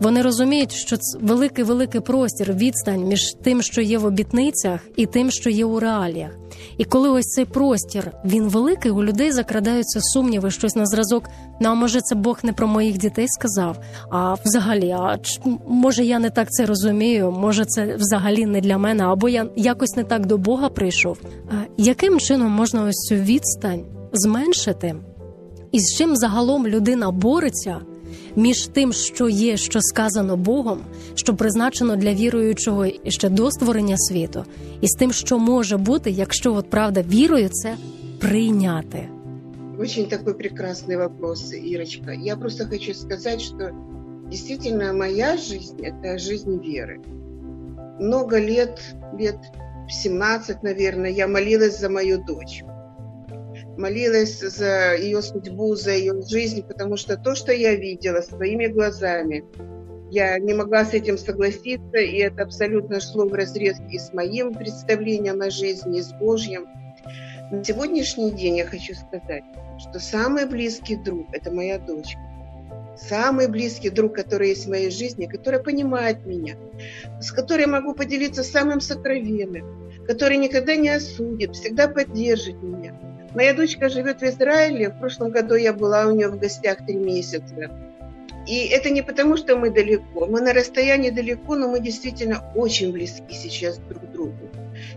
Вони 0.00 0.22
розуміють, 0.22 0.72
що 0.72 0.96
це 0.96 1.18
великий 1.20 1.64
великий 1.64 2.00
простір, 2.00 2.52
відстань 2.52 3.04
між 3.04 3.34
тим, 3.42 3.62
що 3.62 3.80
є 3.80 3.98
в 3.98 4.04
обітницях, 4.04 4.80
і 4.96 5.06
тим, 5.06 5.30
що 5.30 5.50
є 5.50 5.64
у 5.64 5.80
реаліях. 5.80 6.30
І 6.78 6.84
коли 6.84 7.10
ось 7.10 7.26
цей 7.26 7.44
простір 7.44 8.12
він 8.24 8.48
великий, 8.48 8.90
у 8.90 9.04
людей 9.04 9.32
закрадаються 9.32 10.00
сумніви, 10.00 10.50
щось 10.50 10.76
на 10.76 10.86
зразок. 10.86 11.28
Ну, 11.60 11.68
а 11.68 11.74
може, 11.74 12.00
це 12.00 12.14
Бог 12.14 12.38
не 12.42 12.52
про 12.52 12.66
моїх 12.66 12.98
дітей 12.98 13.26
сказав? 13.28 13.78
А 14.10 14.34
взагалі, 14.44 14.90
а 14.90 15.18
може 15.68 16.04
я 16.04 16.18
не 16.18 16.30
так 16.30 16.50
це 16.50 16.66
розумію? 16.66 17.30
Може, 17.30 17.64
це 17.64 17.96
взагалі 17.96 18.46
не 18.46 18.60
для 18.60 18.78
мене, 18.78 19.04
або 19.04 19.28
я 19.28 19.46
якось 19.56 19.96
не 19.96 20.04
так 20.04 20.26
до 20.26 20.38
Бога 20.38 20.68
прийшов. 20.68 21.18
А 21.50 21.54
яким 21.76 22.20
чином 22.20 22.52
можна 22.52 22.84
ось 22.84 23.08
цю 23.08 23.14
відстань 23.14 23.84
зменшити? 24.12 24.94
І 25.72 25.80
з 25.80 25.96
чим 25.98 26.16
загалом 26.16 26.66
людина 26.66 27.10
бореться? 27.10 27.80
між 28.35 28.67
тим, 28.67 28.93
що 28.93 29.29
є, 29.29 29.57
що 29.57 29.81
сказано 29.81 30.37
Богом, 30.37 30.79
що 31.15 31.35
призначено 31.35 31.95
для 31.95 32.13
віруючого 32.13 32.85
ще 33.07 33.29
до 33.29 33.51
створення 33.51 33.97
світу, 33.97 34.45
і 34.81 34.87
з 34.87 34.91
тим, 34.91 35.11
що 35.11 35.39
може 35.39 35.77
бути, 35.77 36.11
якщо 36.11 36.53
от 36.53 36.69
правда 36.69 37.01
вірою 37.01 37.49
це 37.49 37.77
прийняти. 38.19 39.09
Очень 39.79 40.09
такой 40.09 40.33
прекрасный 40.33 40.97
вопрос, 40.97 41.53
Ирочка. 41.53 42.11
Я 42.11 42.35
просто 42.35 42.65
хочу 42.65 42.95
сказать, 42.95 43.41
что 43.41 43.69
действительно 44.27 44.91
моя 44.91 45.37
жизнь – 45.37 45.83
это 45.83 46.17
жизнь 46.17 46.57
веры. 46.57 46.99
Много 47.99 48.39
лет, 48.39 48.81
лет 49.13 49.37
17, 49.87 50.63
наверное, 50.63 51.11
я 51.11 51.27
молилась 51.27 51.79
за 51.79 51.89
мою 51.89 52.17
дочь 52.17 52.63
Молилась 53.76 54.40
за 54.40 54.94
ее 54.94 55.22
судьбу, 55.22 55.74
за 55.74 55.92
ее 55.92 56.20
жизнь, 56.22 56.62
потому 56.62 56.96
что 56.96 57.16
то, 57.16 57.34
что 57.34 57.52
я 57.52 57.74
видела 57.74 58.20
своими 58.20 58.66
глазами, 58.66 59.44
я 60.10 60.38
не 60.38 60.52
могла 60.52 60.84
с 60.84 60.92
этим 60.92 61.16
согласиться, 61.16 61.96
и 61.96 62.18
это 62.18 62.42
абсолютно 62.42 63.00
шло 63.00 63.26
в 63.26 63.32
разрез 63.32 63.78
и 63.90 63.98
с 63.98 64.12
моим 64.12 64.52
представлением 64.54 65.40
о 65.40 65.50
жизни, 65.50 65.98
и 65.98 66.02
с 66.02 66.12
Божьим. 66.12 66.66
На 67.50 67.64
сегодняшний 67.64 68.30
день 68.30 68.58
я 68.58 68.66
хочу 68.66 68.94
сказать, 68.94 69.44
что 69.78 69.98
самый 69.98 70.46
близкий 70.46 70.96
друг– 70.96 71.26
это 71.32 71.50
моя 71.50 71.78
дочка. 71.78 72.20
Самый 72.94 73.48
близкий 73.48 73.88
друг, 73.88 74.14
который 74.14 74.50
есть 74.50 74.66
в 74.66 74.70
моей 74.70 74.90
жизни, 74.90 75.24
который 75.24 75.62
понимает 75.62 76.26
меня, 76.26 76.56
с 77.20 77.32
которой 77.32 77.62
я 77.62 77.68
могу 77.68 77.94
поделиться 77.94 78.44
самым 78.44 78.82
сокровенным, 78.82 79.90
который 80.06 80.36
никогда 80.36 80.76
не 80.76 80.90
осудит, 80.90 81.54
всегда 81.56 81.88
поддержит 81.88 82.62
меня– 82.62 82.94
Моя 83.34 83.54
дочка 83.54 83.88
живет 83.88 84.20
в 84.20 84.24
Израиле. 84.24 84.90
В 84.90 84.98
прошлом 84.98 85.30
году 85.30 85.54
я 85.54 85.72
была 85.72 86.06
у 86.06 86.10
нее 86.10 86.28
в 86.28 86.38
гостях 86.38 86.84
три 86.86 86.96
месяца. 86.96 87.70
И 88.46 88.66
это 88.66 88.90
не 88.90 89.02
потому, 89.02 89.36
что 89.36 89.56
мы 89.56 89.70
далеко. 89.70 90.26
Мы 90.26 90.40
на 90.40 90.52
расстоянии 90.52 91.10
далеко, 91.10 91.54
но 91.54 91.68
мы 91.68 91.80
действительно 91.80 92.42
очень 92.54 92.92
близки 92.92 93.34
сейчас 93.34 93.78
друг 93.78 94.02
к 94.02 94.12
другу. 94.12 94.50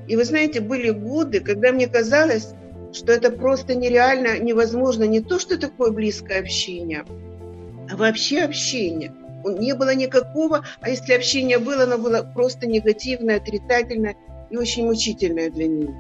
И 0.08 0.16
вы 0.16 0.26
знаете, 0.26 0.60
были 0.62 0.90
годы, 0.90 1.40
когда 1.40 1.72
мне 1.72 1.88
казалось, 1.88 2.54
что 2.92 3.12
это 3.12 3.30
просто 3.30 3.76
нереально, 3.76 4.40
невозможно. 4.40 5.04
Не 5.04 5.22
то, 5.22 5.40
что 5.40 5.60
такое 5.60 5.92
близкое 5.92 6.40
общение, 6.40 7.06
а 7.90 7.96
вообще 7.96 8.42
общение. 8.42 9.14
Не 9.46 9.76
было 9.76 9.94
никакого, 9.94 10.66
а 10.82 10.90
если 10.90 11.14
общение 11.14 11.60
было, 11.60 11.84
оно 11.84 12.00
было 12.00 12.24
просто 12.34 12.68
негативное, 12.68 13.38
отрицательное 13.38 14.16
и 14.50 14.58
очень 14.58 14.86
мучительное 14.86 15.52
для 15.52 15.68
меня. 15.68 15.94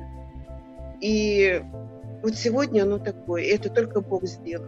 И 0.99 1.61
вот 2.25 2.35
сегодня 2.35 2.81
оно 2.81 2.97
такое, 2.97 3.43
и 3.43 3.49
это 3.49 3.69
только 3.69 4.01
Бог 4.01 4.25
сделал. 4.25 4.65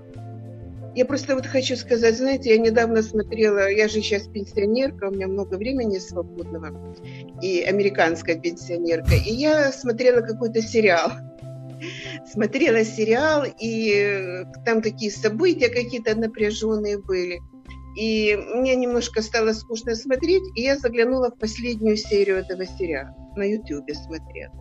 Я 0.94 1.06
просто 1.06 1.34
вот 1.34 1.48
хочу 1.48 1.76
сказать, 1.76 2.16
знаете, 2.16 2.52
я 2.52 2.60
недавно 2.60 3.02
смотрела, 3.02 3.68
я 3.72 3.88
же 3.88 3.96
сейчас 4.02 4.28
пенсионерка, 4.28 5.06
у 5.06 5.12
меня 5.12 5.28
много 5.28 5.56
времени 5.56 5.98
свободного, 5.98 6.96
и 7.42 7.62
американская 7.62 8.40
пенсионерка, 8.40 9.16
и 9.16 9.34
я 9.34 9.72
смотрела 9.72 10.22
какой-то 10.22 10.62
сериал. 10.62 11.12
Смотрела 12.32 12.84
сериал, 12.84 13.46
и 13.60 14.46
там 14.64 14.84
такие 14.84 15.12
события 15.12 15.70
какие-то 15.70 16.16
напряженные 16.16 17.00
были. 17.00 17.40
И 18.00 18.36
мне 18.56 18.76
немножко 18.76 19.24
стало 19.24 19.54
скучно 19.54 19.96
смотреть, 19.96 20.44
и 20.56 20.62
я 20.62 20.78
заглянула 20.78 21.32
в 21.32 21.40
последнюю 21.40 21.98
серию 21.98 22.38
этого 22.38 22.66
сериала. 22.68 23.16
На 23.36 23.44
Ютубе 23.44 23.96
смотрела. 23.96 24.54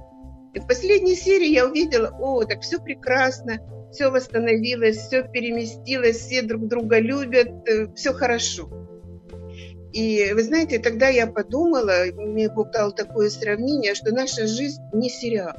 И 0.56 0.58
в 0.58 0.66
последней 0.66 1.16
серии 1.16 1.50
я 1.50 1.66
увидела, 1.66 2.16
о, 2.18 2.42
так 2.44 2.62
все 2.62 2.78
прекрасно, 2.78 3.58
все 3.92 4.08
восстановилось, 4.10 4.96
все 4.96 5.22
переместилось, 5.22 6.16
все 6.16 6.40
друг 6.40 6.66
друга 6.66 6.98
любят, 6.98 7.68
э, 7.68 7.92
все 7.94 8.14
хорошо. 8.14 8.66
И 9.92 10.32
вы 10.32 10.42
знаете, 10.42 10.78
тогда 10.78 11.08
я 11.08 11.26
подумала, 11.26 12.06
мне 12.14 12.48
Бог 12.48 12.70
дал 12.70 12.92
такое 12.92 13.28
сравнение, 13.28 13.94
что 13.94 14.14
наша 14.14 14.46
жизнь 14.46 14.80
не 14.94 15.10
сериал, 15.10 15.52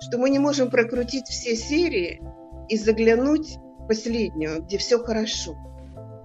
что 0.00 0.16
мы 0.16 0.30
не 0.30 0.38
можем 0.38 0.70
прокрутить 0.70 1.26
все 1.26 1.54
серии 1.54 2.18
и 2.70 2.78
заглянуть 2.78 3.58
в 3.78 3.88
последнюю, 3.88 4.62
где 4.62 4.78
все 4.78 4.98
хорошо, 4.98 5.54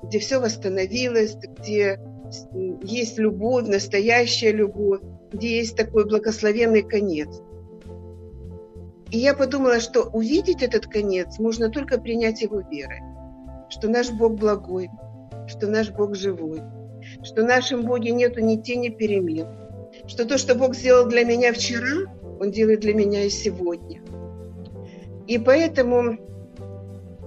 где 0.03 0.19
все 0.19 0.39
восстановилось, 0.39 1.35
где 1.35 1.99
есть 2.81 3.17
любовь, 3.17 3.67
настоящая 3.67 4.53
любовь, 4.53 5.01
где 5.33 5.57
есть 5.57 5.75
такой 5.75 6.05
благословенный 6.05 6.83
конец– 6.83 7.41
и 9.13 9.19
я 9.19 9.35
подумала, 9.35 9.79
что 9.79 10.09
увидеть 10.11 10.63
этот 10.63 10.87
конец 10.87 11.37
можно 11.37 11.69
только 11.69 12.01
принять 12.01 12.41
его 12.41 12.61
верой, 12.61 13.01
что 13.69 13.87
наш 13.87 14.09
Бог 14.09 14.33
благой, 14.33 14.89
что 15.45 15.67
наш 15.67 15.91
Бог 15.91 16.15
живой, 16.15 16.63
что 17.21 17.43
в 17.43 17.45
нашем 17.45 17.83
Боге 17.83 18.09
нету 18.09 18.41
ни 18.41 18.55
тени 18.55 18.89
перемен, 18.89 19.45
что 20.07 20.25
то, 20.25 20.39
что 20.39 20.55
Бог 20.55 20.73
сделал 20.73 21.07
для 21.07 21.25
меня 21.25 21.53
вчера, 21.53 22.11
Он 22.39 22.49
делает 22.49 22.79
для 22.79 22.95
меня 22.95 23.23
и 23.23 23.29
сегодня. 23.29 24.01
И 25.27 25.37
поэтому 25.37 26.17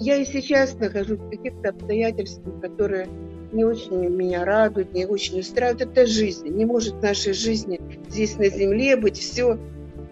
я 0.01 0.17
и 0.17 0.25
сейчас 0.25 0.75
нахожусь 0.75 1.21
в 1.21 1.31
каких-то 1.31 1.69
обстоятельствах, 1.69 2.61
которые 2.61 3.07
не 3.53 3.65
очень 3.65 4.09
меня 4.09 4.45
радуют, 4.45 4.93
не 4.93 5.07
очень 5.07 5.39
устраивают. 5.39 5.83
Это 5.83 6.05
жизнь. 6.05 6.49
Не 6.49 6.65
может 6.65 6.95
в 6.95 7.03
нашей 7.03 7.33
жизни 7.33 7.81
здесь 8.09 8.37
на 8.39 8.49
земле 8.49 8.97
быть 8.97 9.19
все 9.19 9.57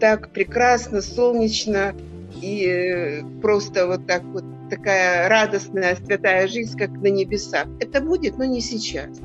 так 0.05 0.29
прекрасно, 0.33 1.01
солнечно 1.01 1.95
и 2.43 2.67
э, 2.67 3.23
просто 3.41 3.87
вот 3.87 4.07
так 4.07 4.23
вот 4.23 4.45
такая 4.69 5.31
радостная, 5.31 5.97
святая 5.97 6.47
жизнь, 6.47 6.77
как 6.77 6.91
на 6.91 7.07
небесах. 7.07 7.67
Это 7.81 8.03
будет, 8.03 8.37
но 8.37 8.45
не 8.45 8.61
сейчас. 8.61 9.19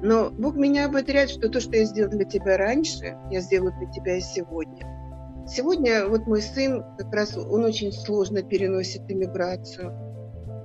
Но 0.00 0.30
Бог 0.30 0.54
меня 0.54 0.86
ободряет, 0.86 1.30
что 1.30 1.48
то, 1.48 1.58
что 1.58 1.76
я 1.76 1.86
сделал 1.86 2.12
для 2.12 2.24
тебя 2.24 2.56
раньше, 2.56 3.16
я 3.32 3.40
сделаю 3.40 3.74
для 3.80 3.90
тебя 3.90 4.18
и 4.18 4.20
сегодня. 4.20 4.86
Сегодня 5.48 6.06
вот 6.06 6.28
мой 6.28 6.40
сын, 6.40 6.84
как 6.96 7.12
раз 7.12 7.36
он 7.36 7.64
очень 7.64 7.90
сложно 7.90 8.44
переносит 8.44 9.10
иммиграцию. 9.10 9.92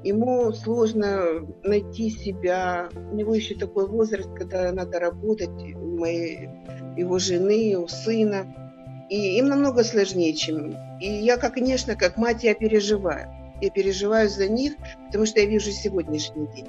ему 0.03 0.51
сложно 0.51 1.47
найти 1.63 2.11
себя. 2.11 2.89
У 3.11 3.15
него 3.15 3.33
еще 3.33 3.55
такой 3.55 3.87
возраст, 3.87 4.29
когда 4.35 4.71
надо 4.71 4.99
работать 4.99 5.49
у 5.49 5.97
моей, 5.97 6.47
его 6.95 7.17
жены, 7.17 7.75
у 7.79 7.87
сына. 7.87 8.66
И 9.09 9.37
им 9.37 9.47
намного 9.47 9.83
сложнее, 9.83 10.33
чем... 10.33 10.75
И 10.99 11.07
я, 11.07 11.37
как, 11.37 11.53
конечно, 11.53 11.95
как 11.95 12.17
мать, 12.17 12.43
я 12.43 12.53
переживаю. 12.53 13.31
Я 13.61 13.69
переживаю 13.69 14.29
за 14.29 14.47
них, 14.47 14.73
потому 15.07 15.25
что 15.25 15.39
я 15.39 15.45
вижу 15.45 15.71
сегодняшний 15.71 16.47
день. 16.47 16.67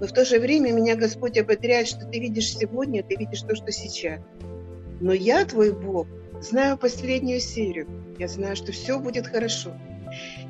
Но 0.00 0.06
в 0.06 0.12
то 0.12 0.24
же 0.24 0.38
время 0.38 0.72
меня 0.72 0.96
Господь 0.96 1.38
ободряет, 1.38 1.88
что 1.88 2.06
ты 2.06 2.18
видишь 2.18 2.56
сегодня, 2.56 3.02
ты 3.02 3.16
видишь 3.16 3.42
то, 3.42 3.54
что 3.54 3.70
сейчас. 3.72 4.20
Но 5.00 5.12
я, 5.12 5.44
твой 5.44 5.72
Бог, 5.72 6.06
знаю 6.40 6.78
последнюю 6.78 7.40
серию. 7.40 7.88
Я 8.18 8.28
знаю, 8.28 8.56
что 8.56 8.72
все 8.72 8.98
будет 8.98 9.26
хорошо. 9.26 9.72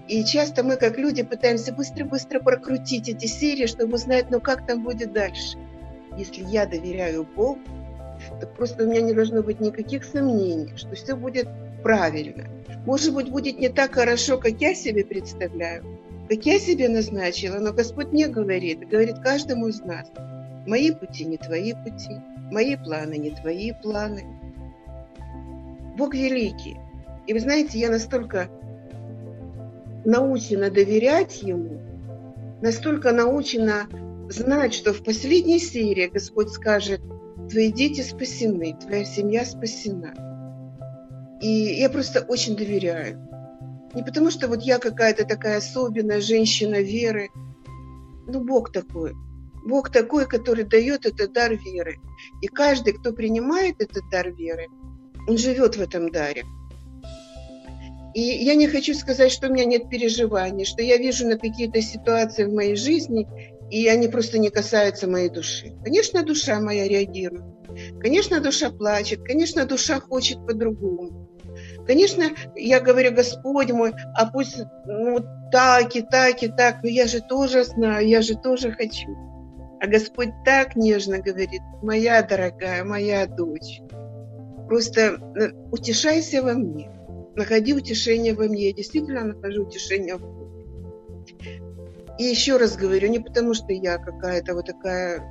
И 0.09 0.25
часто 0.25 0.63
мы, 0.63 0.77
как 0.77 0.99
люди, 0.99 1.23
пытаемся 1.23 1.73
быстро-быстро 1.73 2.41
прокрутить 2.41 3.09
эти 3.09 3.27
серии, 3.27 3.67
чтобы 3.67 3.95
узнать, 3.95 4.31
ну 4.31 4.41
как 4.41 4.67
там 4.67 4.83
будет 4.83 5.13
дальше. 5.13 5.57
Если 6.19 6.45
я 6.45 6.67
доверяю 6.67 7.25
Богу, 7.25 7.61
то 8.43 8.49
просто 8.49 8.83
у 8.83 8.89
меня 8.89 9.03
не 9.03 9.13
должно 9.13 9.41
быть 9.41 9.61
никаких 9.61 10.03
сомнений, 10.03 10.73
что 10.75 10.97
все 10.97 11.15
будет 11.15 11.47
правильно. 11.85 12.49
Может 12.85 13.15
быть, 13.15 13.31
будет 13.31 13.61
не 13.61 13.69
так 13.69 13.95
хорошо, 13.95 14.37
как 14.37 14.61
я 14.61 14.75
себе 14.75 15.05
представляю, 15.05 15.85
как 16.29 16.45
я 16.45 16.59
себе 16.59 16.89
назначила, 16.89 17.61
но 17.61 17.73
Господь 17.73 18.13
не 18.13 18.27
говорит, 18.27 18.89
говорит 18.89 19.21
каждому 19.21 19.69
из 19.69 19.81
нас. 19.83 20.11
Мои 20.67 20.91
пути 20.91 21.25
не 21.25 21.37
твои 21.37 21.73
пути, 21.73 22.21
мои 22.51 22.75
планы 22.75 23.17
не 23.17 23.31
твои 23.31 23.71
планы. 23.81 24.25
Бог 25.97 26.13
великий. 26.15 26.77
И 27.29 27.35
вы 27.35 27.39
знаете, 27.39 27.79
я 27.79 27.91
настолько 27.91 28.49
научена 30.05 30.69
доверять 30.69 31.43
Ему, 31.43 31.81
настолько 32.61 33.13
научена 33.13 33.87
знать, 34.31 34.75
что 34.75 34.93
в 34.93 35.05
последней 35.05 35.61
серии 35.61 36.09
Господь 36.09 36.49
скажет, 36.51 37.01
твои 37.53 37.71
дети 37.71 38.01
спасены, 38.01 38.75
твоя 38.81 39.05
семья 39.05 39.45
спасена. 39.45 40.15
И 41.43 41.49
я 41.49 41.91
просто 41.91 42.21
очень 42.23 42.57
доверяю. 42.57 43.29
Не 43.95 44.03
потому, 44.03 44.31
что 44.31 44.49
вот 44.49 44.63
я 44.63 44.79
какая-то 44.79 45.27
такая 45.27 45.59
особенная 45.59 46.23
женщина 46.23 46.81
веры. 46.81 47.29
Ну, 48.27 48.41
Бог 48.43 48.73
такой. 48.73 49.13
Бог 49.67 49.91
такой, 49.91 50.27
который 50.27 50.65
дает 50.65 51.05
этот 51.05 51.33
дар 51.33 51.55
веры. 51.55 51.99
И 52.41 52.47
каждый, 52.47 52.95
кто 52.95 53.13
принимает 53.13 53.83
этот 53.83 54.09
дар 54.11 54.31
веры, 54.31 54.69
он 55.29 55.37
живет 55.37 55.77
в 55.77 55.83
этом 55.83 56.11
даре. 56.11 56.45
И 58.15 58.21
я 58.21 58.55
не 58.55 58.67
хочу 58.67 58.95
сказать, 58.95 59.31
что 59.31 59.49
у 59.49 59.53
меня 59.53 59.67
нет 59.67 59.91
переживаний, 59.91 60.65
что 60.65 60.83
я 60.83 60.97
вижу 60.97 61.27
на 61.27 61.39
какие-то 61.39 61.83
ситуации 61.83 62.45
в 62.45 62.53
моей 62.53 62.77
жизни, 62.77 63.27
и 63.73 63.89
они 63.89 64.09
просто 64.09 64.39
не 64.39 64.51
касаются 64.51 65.09
моей 65.09 65.31
души. 65.31 65.73
Конечно, 65.83 66.23
душа 66.23 66.61
моя 66.61 66.87
реагирует. 66.87 67.45
Конечно, 68.01 68.41
душа 68.41 68.71
плачет. 68.71 69.23
Конечно, 69.25 69.65
душа 69.65 69.99
хочет 69.99 70.39
по-другому. 70.47 71.29
Конечно, 71.87 72.25
я 72.55 72.81
говорю, 72.81 73.13
Господь 73.15 73.73
мой, 73.73 73.93
а 74.15 74.31
пусть 74.31 74.59
ну, 74.87 75.19
так 75.51 75.97
и 75.97 76.03
так 76.03 76.43
и 76.43 76.49
так, 76.49 76.83
но 76.83 76.89
я 76.89 77.07
же 77.07 77.21
тоже 77.21 77.65
знаю, 77.65 78.07
я 78.07 78.23
же 78.23 78.37
тоже 78.37 78.73
хочу. 78.73 79.11
А 79.81 79.87
Господь 79.87 80.31
так 80.45 80.77
нежно 80.77 81.19
говорит, 81.19 81.61
моя 81.83 82.23
дорогая, 82.23 82.85
моя 82.85 83.27
дочь, 83.27 83.81
просто 84.69 85.19
э, 85.37 85.51
утешайся 85.71 86.43
во 86.43 86.53
мне 86.53 86.91
находи 87.35 87.75
утешение 87.75 88.35
во 88.35 88.45
мне. 88.45 88.69
Я 88.69 88.73
действительно 88.73 89.25
нахожу 89.25 89.65
утешение 89.65 90.17
в 90.17 90.21
Боге. 90.21 90.62
И 92.19 92.25
еще 92.25 92.57
раз 92.57 92.77
говорю, 92.77 93.09
не 93.09 93.19
потому 93.19 93.55
что 93.55 93.73
я 93.73 93.99
какая-то 93.99 94.55
вот 94.55 94.67
такая... 94.67 95.23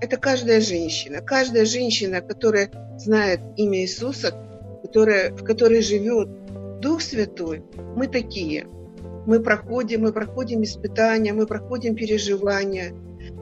Это 0.00 0.16
каждая 0.16 0.60
женщина. 0.60 1.20
Каждая 1.20 1.64
женщина, 1.64 2.20
которая 2.20 2.70
знает 2.96 3.40
имя 3.56 3.80
Иисуса, 3.80 4.34
которая, 4.82 5.32
в 5.32 5.44
которой 5.44 5.82
живет 5.82 6.80
Дух 6.80 7.02
Святой, 7.02 7.62
мы 7.96 8.06
такие. 8.08 8.66
Мы 9.26 9.40
проходим, 9.40 10.02
мы 10.02 10.12
проходим 10.12 10.62
испытания, 10.62 11.34
мы 11.34 11.46
проходим 11.46 11.94
переживания, 11.94 12.94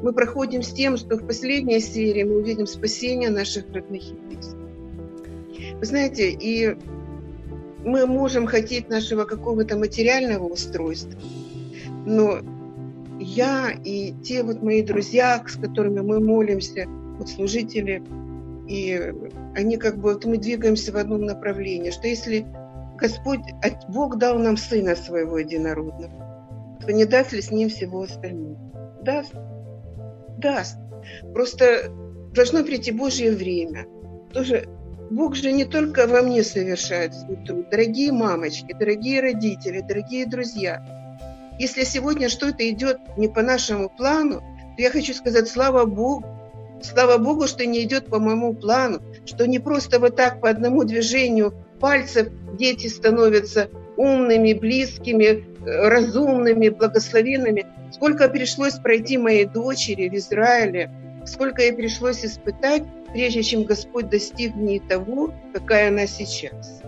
мы 0.03 0.13
проходим 0.13 0.63
с 0.63 0.73
тем, 0.73 0.97
что 0.97 1.17
в 1.17 1.27
последней 1.27 1.81
серии 1.81 2.25
мы 2.25 2.39
увидим 2.39 2.67
спасение 2.67 3.31
наших 3.31 3.73
родных 3.73 4.11
и 4.11 4.15
близких. 4.15 4.57
Вы 5.79 5.85
знаете, 5.85 6.31
и 6.31 6.77
мы 7.85 8.07
можем 8.07 8.47
хотеть 8.47 8.89
нашего 8.89 9.25
какого-то 9.25 9.77
материального 9.77 10.45
устройства, 10.45 11.19
но 12.07 12.39
я 13.21 13.73
и 13.85 14.13
те 14.23 14.43
вот 14.43 14.63
мои 14.63 14.83
друзья, 14.83 15.43
с 15.47 15.57
которыми 15.57 16.01
мы 16.01 16.21
молимся, 16.21 16.87
вот 17.19 17.29
служители, 17.29 18.03
и 18.69 19.13
они 19.55 19.77
как 19.77 19.97
бы, 19.99 20.13
вот 20.13 20.25
мы 20.25 20.39
двигаемся 20.39 20.93
в 20.93 20.97
одном 20.97 21.23
направлении, 21.23 21.91
что 21.91 22.07
если 22.07 22.47
Господь, 22.97 23.41
Бог 23.89 24.19
дал 24.19 24.39
нам 24.39 24.57
Сына 24.57 24.97
Своего 24.97 25.39
Единородного, 25.39 26.79
то 26.85 26.93
не 26.93 27.05
даст 27.05 27.33
ли 27.33 27.41
с 27.41 27.51
Ним 27.51 27.69
всего 27.69 28.03
остального? 28.03 28.57
Даст. 29.03 29.35
Даст. 30.39 30.77
Просто 31.33 31.91
должно 32.35 32.65
прийти 32.65 32.93
Божье 32.93 33.33
время. 33.33 33.87
Тоже 34.33 34.69
Бог 35.11 35.37
же 35.37 35.53
не 35.53 35.65
только 35.65 36.07
во 36.07 36.23
мне 36.23 36.43
совершает 36.43 37.15
свой 37.15 37.37
труд. 37.37 37.71
Дорогие 37.71 38.13
мамочки, 38.13 38.75
дорогие 38.79 39.21
родители, 39.21 39.81
дорогие 39.81 40.27
друзья, 40.27 40.85
если 41.59 41.85
сегодня 41.85 42.29
что-то 42.29 42.69
идет 42.69 42.99
не 43.17 43.29
по 43.29 43.43
нашему 43.43 43.89
плану, 43.89 44.41
то 44.41 44.83
я 44.83 44.91
хочу 44.91 45.15
сказать 45.15 45.49
слава 45.49 45.87
Богу, 45.87 46.27
слава 46.83 47.19
Богу, 47.19 47.47
что 47.47 47.65
не 47.65 47.83
идет 47.83 48.07
по 48.07 48.19
моему 48.19 48.55
плану, 48.55 49.01
что 49.25 49.47
не 49.47 49.59
просто 49.59 49.99
вот 49.99 50.17
так 50.17 50.41
по 50.41 50.51
одному 50.51 50.85
движению 50.85 51.55
пальцев 51.81 52.29
дети 52.59 52.87
становятся 52.89 53.71
умными, 53.97 54.53
близкими, 54.53 55.45
разумными, 55.65 56.69
благословенными. 56.69 57.67
Сколько 57.93 58.29
пришлось 58.29 58.75
пройти 58.75 59.17
моей 59.17 59.47
дочери 59.47 60.09
в 60.09 60.15
Израиле, 60.15 60.91
сколько 61.25 61.63
ей 61.63 61.73
пришлось 61.73 62.25
испытать, 62.25 62.83
прежде 63.13 63.43
чем 63.43 63.65
Господь 63.65 64.09
достиг 64.09 64.55
в 64.55 64.59
ней 64.59 64.81
того, 64.81 65.33
какая 65.53 65.89
она 65.89 66.07
сейчас. 66.07 66.83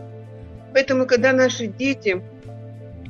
Поэтому, 0.73 1.07
когда 1.07 1.33
наши 1.33 1.67
дети 1.67 2.23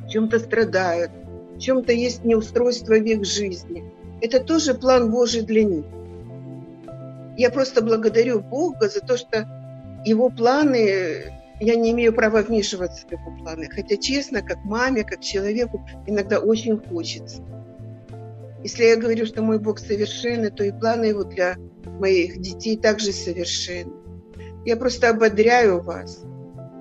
чем-то 0.09 0.39
страдают, 0.39 1.11
чем-то 1.59 1.93
есть 1.93 2.23
неустройство 2.23 2.93
в 2.93 3.03
их 3.03 3.25
жизни, 3.25 3.83
это 4.21 4.39
тоже 4.39 4.73
план 4.73 5.11
Божий 5.11 5.41
для 5.41 5.63
них. 5.63 5.85
Я 7.37 7.49
просто 7.49 7.81
благодарю 7.81 8.41
Бога 8.41 8.89
за 8.89 8.99
то, 9.01 9.17
что 9.17 9.47
его 10.05 10.29
планы, 10.29 11.31
я 11.59 11.75
не 11.75 11.91
имею 11.91 12.13
права 12.13 12.41
вмешиваться 12.41 13.07
в 13.07 13.11
его 13.11 13.37
планы. 13.37 13.69
Хотя, 13.69 13.97
честно, 13.97 14.41
как 14.41 14.57
маме, 14.63 15.03
как 15.03 15.21
человеку, 15.21 15.85
иногда 16.07 16.39
очень 16.39 16.77
хочется. 16.77 17.41
Если 18.63 18.83
я 18.83 18.95
говорю, 18.95 19.25
что 19.25 19.41
мой 19.41 19.57
Бог 19.57 19.79
совершенный, 19.79 20.51
то 20.51 20.63
и 20.63 20.71
планы 20.71 21.05
его 21.05 21.23
для 21.23 21.55
моих 21.85 22.39
детей 22.39 22.77
также 22.77 23.11
совершенны. 23.11 23.93
Я 24.65 24.75
просто 24.75 25.09
ободряю 25.09 25.81
вас. 25.81 26.23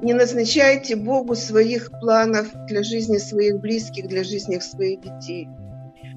Не 0.03 0.12
назначайте 0.12 0.97
Богу 0.97 1.35
своих 1.35 1.90
планов 2.01 2.49
для 2.69 2.83
жизни 2.83 3.16
своих 3.16 3.61
близких, 3.61 4.09
для 4.09 4.25
жизни 4.25 4.59
своих 4.59 5.01
детей. 5.01 5.49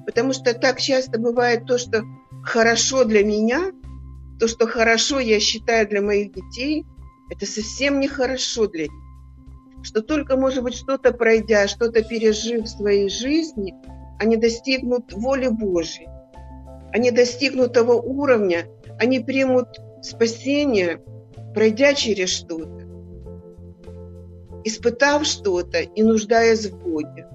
Потому 0.04 0.34
что 0.34 0.52
так 0.52 0.80
часто 0.80 1.18
бывает 1.18 1.64
то, 1.64 1.78
что 1.78 2.02
хорошо 2.42 3.04
для 3.04 3.24
меня, 3.24 3.72
то, 4.38 4.48
что 4.48 4.66
хорошо 4.66 5.18
я 5.18 5.40
считаю 5.40 5.88
для 5.88 6.02
моих 6.02 6.32
детей, 6.32 6.84
это 7.30 7.46
совсем 7.46 8.00
не 8.00 8.08
хорошо 8.08 8.66
для 8.66 8.84
них. 8.84 8.92
Что 9.82 10.02
только, 10.02 10.36
может 10.36 10.62
быть, 10.62 10.74
что-то 10.74 11.12
пройдя, 11.12 11.68
что-то 11.68 12.02
пережив 12.02 12.64
в 12.64 12.68
своей 12.68 13.08
жизни– 13.08 13.74
они 14.24 14.36
достигнут 14.38 15.12
воли 15.12 15.48
Божьей, 15.48 16.08
они 16.92 17.10
достигнут 17.10 17.74
того 17.74 18.00
уровня, 18.00 18.66
они 18.98 19.20
примут 19.20 19.68
спасение, 20.02 21.02
пройдя 21.54 21.92
через 21.92 22.30
что-то, 22.30 22.84
испытав 24.64 25.26
что-то 25.26 25.80
и 25.80 26.02
нуждаясь 26.02 26.66
в 26.66 26.82
Боге. 26.82 27.28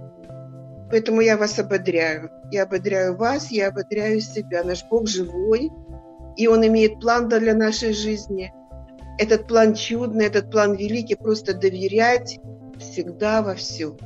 Поэтому 0.89 1.21
я 1.21 1.37
вас 1.37 1.59
ободряю. 1.59 2.31
Я 2.51 2.63
ободряю 2.63 3.15
вас, 3.15 3.51
я 3.51 3.67
ободряю 3.67 4.19
себя. 4.21 4.63
Наш 4.63 4.83
Бог 4.89 5.07
живой, 5.07 5.69
и 6.35 6.47
Он 6.47 6.65
имеет 6.65 6.99
план 6.99 7.29
для 7.29 7.53
нашей 7.53 7.93
жизни. 7.93 8.51
Этот 9.19 9.45
план 9.47 9.75
чудный, 9.75 10.25
этот 10.25 10.49
план 10.49 10.73
великий. 10.73 11.13
Просто 11.13 11.53
доверять 11.53 12.39
всегда 12.79 13.43
во 13.43 13.53
всем. 13.53 13.97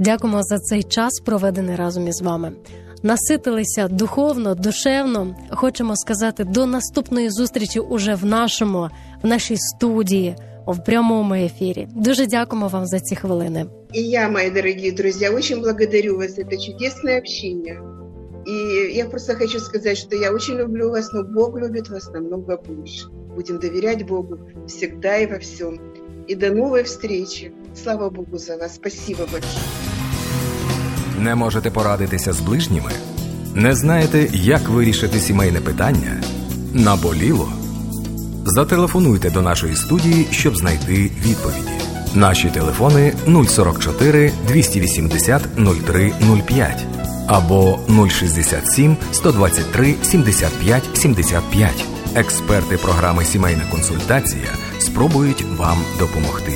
Дякуємо 0.00 0.42
за 0.42 0.58
цей 0.58 0.82
час, 0.82 1.20
проведений 1.20 1.76
разом 1.76 2.08
із 2.08 2.22
вами. 2.22 2.52
Наситилися 3.02 3.88
духовно, 3.88 4.54
душевно. 4.54 5.36
Хочемо 5.50 5.96
сказати 5.96 6.44
до 6.44 6.66
наступної 6.66 7.30
зустрічі 7.30 7.80
уже 7.80 8.14
в 8.14 8.24
нашому 8.24 8.88
в 9.22 9.26
нашій 9.26 9.56
студії 9.56 10.36
в 10.66 10.84
прямому 10.84 11.34
ефірі. 11.34 11.88
Дуже 11.96 12.26
дякуємо 12.26 12.68
вам 12.68 12.86
за 12.86 13.00
ці 13.00 13.16
хвилини. 13.16 13.66
И 13.94 14.00
я, 14.00 14.28
мои 14.28 14.50
дорогие 14.50 14.92
друзья, 14.92 15.30
очень 15.30 15.60
благодарю 15.60 16.16
вас 16.16 16.36
за 16.36 16.42
это 16.42 16.56
чудесное 16.56 17.18
общение. 17.18 17.80
И 18.46 18.96
я 18.96 19.06
просто 19.06 19.34
хочу 19.34 19.58
сказать, 19.58 19.98
что 19.98 20.16
я 20.16 20.30
очень 20.30 20.56
люблю 20.56 20.90
вас, 20.90 21.12
но 21.12 21.22
Бог 21.24 21.58
любит 21.58 21.88
вас 21.90 22.10
намного 22.14 22.56
больше. 22.56 23.08
Будем 23.36 23.58
доверять 23.58 24.06
Богу 24.06 24.38
всегда 24.66 25.18
и 25.18 25.26
во 25.26 25.38
всем. 25.38 25.80
И 26.28 26.34
до 26.34 26.50
новой 26.50 26.82
встречи. 26.84 27.52
Слава 27.74 28.10
Богу 28.10 28.38
за 28.38 28.56
вас. 28.56 28.74
Спасибо 28.74 29.26
большое. 29.32 29.79
Не 31.20 31.34
можете 31.34 31.70
порадитися 31.70 32.32
з 32.32 32.40
ближніми? 32.40 32.90
Не 33.54 33.74
знаєте, 33.74 34.28
як 34.32 34.68
вирішити 34.68 35.18
сімейне 35.18 35.60
питання? 35.60 36.22
Наболіло? 36.72 37.52
Зателефонуйте 38.44 39.30
до 39.30 39.42
нашої 39.42 39.76
студії, 39.76 40.26
щоб 40.30 40.56
знайти 40.56 41.10
відповіді. 41.26 41.70
Наші 42.14 42.48
телефони 42.48 43.12
044 43.48 44.32
280 44.48 45.42
0305 45.56 46.84
або 47.26 47.78
067 48.10 48.96
123 49.12 49.94
75 50.02 50.82
75. 50.96 51.84
Експерти 52.14 52.76
програми 52.76 53.24
Сімейна 53.24 53.62
консультація 53.70 54.48
спробують 54.78 55.44
вам 55.56 55.78
допомогти. 55.98 56.52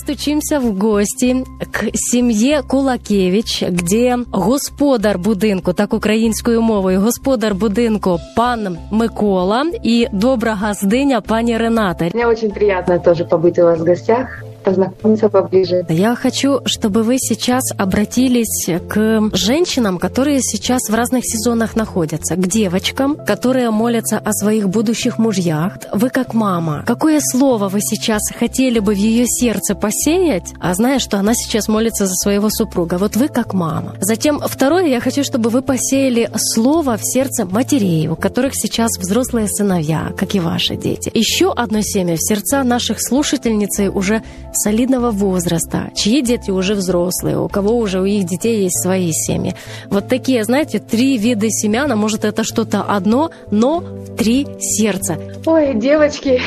Стучимся 0.00 0.58
в 0.58 0.78
гості 0.78 1.44
к 1.70 1.86
сім'ї 1.94 2.60
Кулакевич, 2.68 3.62
где 3.62 4.18
господар 4.30 5.18
будинку, 5.18 5.72
так 5.72 5.94
українською 5.94 6.62
мовою, 6.62 7.00
господар 7.00 7.54
будинку 7.54 8.18
пан 8.36 8.78
Микола 8.90 9.64
і 9.82 10.06
добра 10.12 10.54
газдиня 10.54 11.20
пані 11.20 11.58
Рената. 11.58 12.10
Мені 12.14 12.26
очень 12.26 12.50
приємно 12.50 12.98
теж 12.98 13.22
побути 13.30 13.62
у 13.62 13.64
вас 13.64 13.80
в 13.80 13.86
гостях, 13.88 14.42
познакомиться 14.62 15.28
поближе. 15.28 15.84
Я 15.88 16.14
хочу, 16.14 16.60
чтобы 16.64 17.02
вы 17.02 17.16
сейчас 17.18 17.62
обратились 17.76 18.68
к 18.88 19.30
женщинам, 19.32 19.98
которые 19.98 20.40
сейчас 20.40 20.88
в 20.88 20.94
разных 20.94 21.24
сезонах 21.24 21.76
находятся, 21.76 22.36
к 22.36 22.46
девочкам, 22.46 23.16
которые 23.16 23.70
молятся 23.70 24.18
о 24.18 24.32
своих 24.32 24.68
будущих 24.68 25.18
мужьях. 25.18 25.78
Вы 25.92 26.10
как 26.10 26.34
мама, 26.34 26.84
какое 26.86 27.20
слово 27.20 27.68
вы 27.68 27.80
сейчас 27.80 28.22
хотели 28.38 28.78
бы 28.78 28.94
в 28.94 28.96
ее 28.96 29.26
сердце 29.26 29.74
посеять, 29.74 30.52
а 30.60 30.74
зная, 30.74 30.98
что 30.98 31.18
она 31.18 31.34
сейчас 31.34 31.68
молится 31.68 32.06
за 32.06 32.14
своего 32.14 32.50
супруга? 32.50 32.98
Вот 32.98 33.16
вы 33.16 33.28
как 33.28 33.54
мама. 33.54 33.94
Затем 34.00 34.40
второе, 34.40 34.86
я 34.86 35.00
хочу, 35.00 35.24
чтобы 35.24 35.50
вы 35.50 35.62
посеяли 35.62 36.30
слово 36.36 36.96
в 36.96 37.02
сердце 37.02 37.44
матерей, 37.46 38.08
у 38.08 38.16
которых 38.16 38.52
сейчас 38.54 38.98
взрослые 38.98 39.48
сыновья, 39.48 40.12
как 40.16 40.34
и 40.34 40.40
ваши 40.40 40.76
дети. 40.76 41.10
Еще 41.14 41.52
одно 41.52 41.80
семя 41.82 42.16
в 42.16 42.20
сердца 42.20 42.62
наших 42.64 43.00
слушательниц 43.00 43.80
уже 43.94 44.22
солидного 44.52 45.10
возраста, 45.10 45.90
чьи 45.94 46.22
дети 46.22 46.50
уже 46.50 46.74
взрослые, 46.74 47.38
у 47.38 47.48
кого 47.48 47.76
уже 47.76 48.00
у 48.00 48.04
их 48.04 48.24
детей 48.24 48.62
есть 48.64 48.82
свои 48.82 49.10
семьи. 49.12 49.54
Вот 49.88 50.08
такие, 50.08 50.44
знаете, 50.44 50.78
три 50.78 51.16
вида 51.18 51.48
семян, 51.50 51.90
а 51.92 51.96
может 51.96 52.24
это 52.24 52.44
что-то 52.44 52.82
одно, 52.82 53.30
но 53.50 53.82
три 54.16 54.46
сердца. 54.60 55.16
Ой, 55.46 55.74
девочки, 55.74 56.40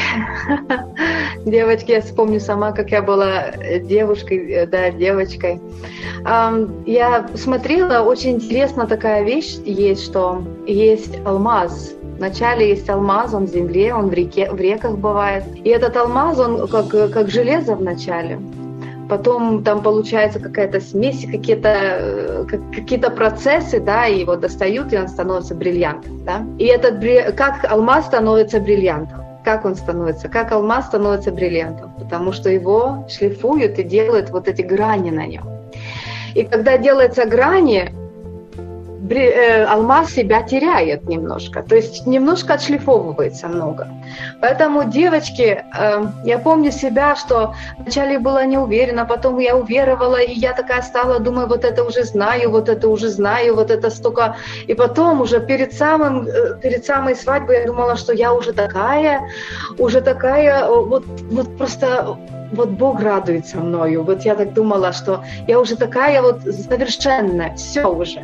девочки, 1.46 1.92
я 1.92 2.02
вспомню 2.02 2.40
сама, 2.40 2.72
как 2.72 2.92
я 2.92 3.02
была 3.02 3.52
девушкой, 3.82 4.68
да, 4.68 4.92
девочкой. 4.92 5.60
Я 6.86 7.28
смотрела, 7.36 8.02
очень 8.04 8.32
интересно 8.32 8.88
такая 8.88 9.24
вещь 9.24 9.56
есть, 9.66 10.04
что 10.04 10.44
есть 10.68 11.18
алмаз, 11.26 11.94
Вначале 12.24 12.70
есть 12.70 12.90
алмаз, 12.90 13.34
он 13.34 13.48
в 13.48 13.50
земле, 13.50 13.94
он 13.94 14.08
в, 14.08 14.14
реке, 14.14 14.50
в 14.50 14.58
реках 14.58 14.98
бывает. 14.98 15.44
И 15.66 15.68
этот 15.68 15.98
алмаз, 15.98 16.40
он 16.40 16.70
как, 16.70 16.88
как 16.88 17.30
железо 17.30 17.76
в 17.76 17.82
начале. 17.82 18.40
Потом 19.10 19.62
там 19.62 19.84
получается 19.84 20.40
какая-то 20.40 20.80
смесь, 20.80 21.26
какие-то 21.30 21.70
э, 21.70 22.46
как, 22.48 22.62
какие-то 22.72 23.12
процессы, 23.12 23.82
да, 23.82 24.08
и 24.08 24.22
его 24.22 24.38
достают, 24.38 24.94
и 24.94 24.98
он 24.98 25.10
становится 25.10 25.54
бриллиантом, 25.54 26.24
да. 26.24 26.46
И 26.60 26.66
этот 26.68 27.04
как 27.36 27.70
алмаз 27.70 28.06
становится 28.06 28.62
бриллиантом? 28.62 29.20
Как 29.44 29.66
он 29.66 29.76
становится? 29.76 30.30
Как 30.30 30.54
алмаз 30.54 30.86
становится 30.86 31.30
бриллиантом? 31.30 31.92
Потому 32.00 32.32
что 32.32 32.50
его 32.50 33.06
шлифуют 33.10 33.80
и 33.80 33.84
делают 33.84 34.30
вот 34.30 34.48
эти 34.48 34.62
грани 34.62 35.12
на 35.12 35.26
нем. 35.26 35.44
И 36.36 36.44
когда 36.44 36.78
делаются 36.78 37.26
грани, 37.26 37.92
алмаз 39.68 40.12
себя 40.12 40.42
теряет 40.44 41.08
немножко, 41.10 41.62
то 41.64 41.76
есть 41.76 42.08
немножко 42.08 42.54
отшлифовывается 42.54 43.48
много. 43.48 43.88
Поэтому, 44.42 44.84
девочки, 44.86 45.64
э, 45.78 46.06
я 46.24 46.40
помню 46.40 46.72
себя, 46.72 47.16
что 47.16 47.54
вначале 47.78 48.20
была 48.20 48.46
не 48.46 48.58
уверена, 48.58 49.06
потом 49.06 49.40
я 49.40 49.56
уверовала, 49.56 50.22
и 50.22 50.34
я 50.34 50.54
такая 50.54 50.82
стала, 50.82 51.20
думаю, 51.20 51.48
вот 51.48 51.66
это 51.66 51.84
уже 51.84 52.04
знаю, 52.04 52.52
вот 52.52 52.70
это 52.70 52.88
уже 52.88 53.10
знаю, 53.10 53.56
вот 53.56 53.72
это 53.72 53.90
столько. 53.90 54.36
И 54.68 54.74
потом 54.74 55.22
уже 55.22 55.40
перед, 55.40 55.74
самым, 55.74 56.28
э, 56.28 56.60
перед 56.62 56.86
самой 56.86 57.16
свадьбой 57.16 57.60
я 57.60 57.66
думала, 57.66 57.96
что 57.96 58.14
я 58.14 58.34
уже 58.34 58.54
такая, 58.54 59.22
уже 59.78 60.02
такая, 60.02 60.66
э, 60.66 60.80
вот, 60.80 61.04
вот 61.32 61.58
просто 61.58 62.18
вот 62.54 62.70
Бог 62.70 63.02
радуется 63.02 63.58
мною. 63.58 64.04
Вот 64.04 64.22
я 64.22 64.36
так 64.36 64.54
думала, 64.54 64.94
что 64.94 65.24
я 65.48 65.60
уже 65.60 65.76
такая 65.76 66.22
вот 66.22 66.42
совершенная, 66.44 67.56
все 67.56 67.86
уже. 67.86 68.24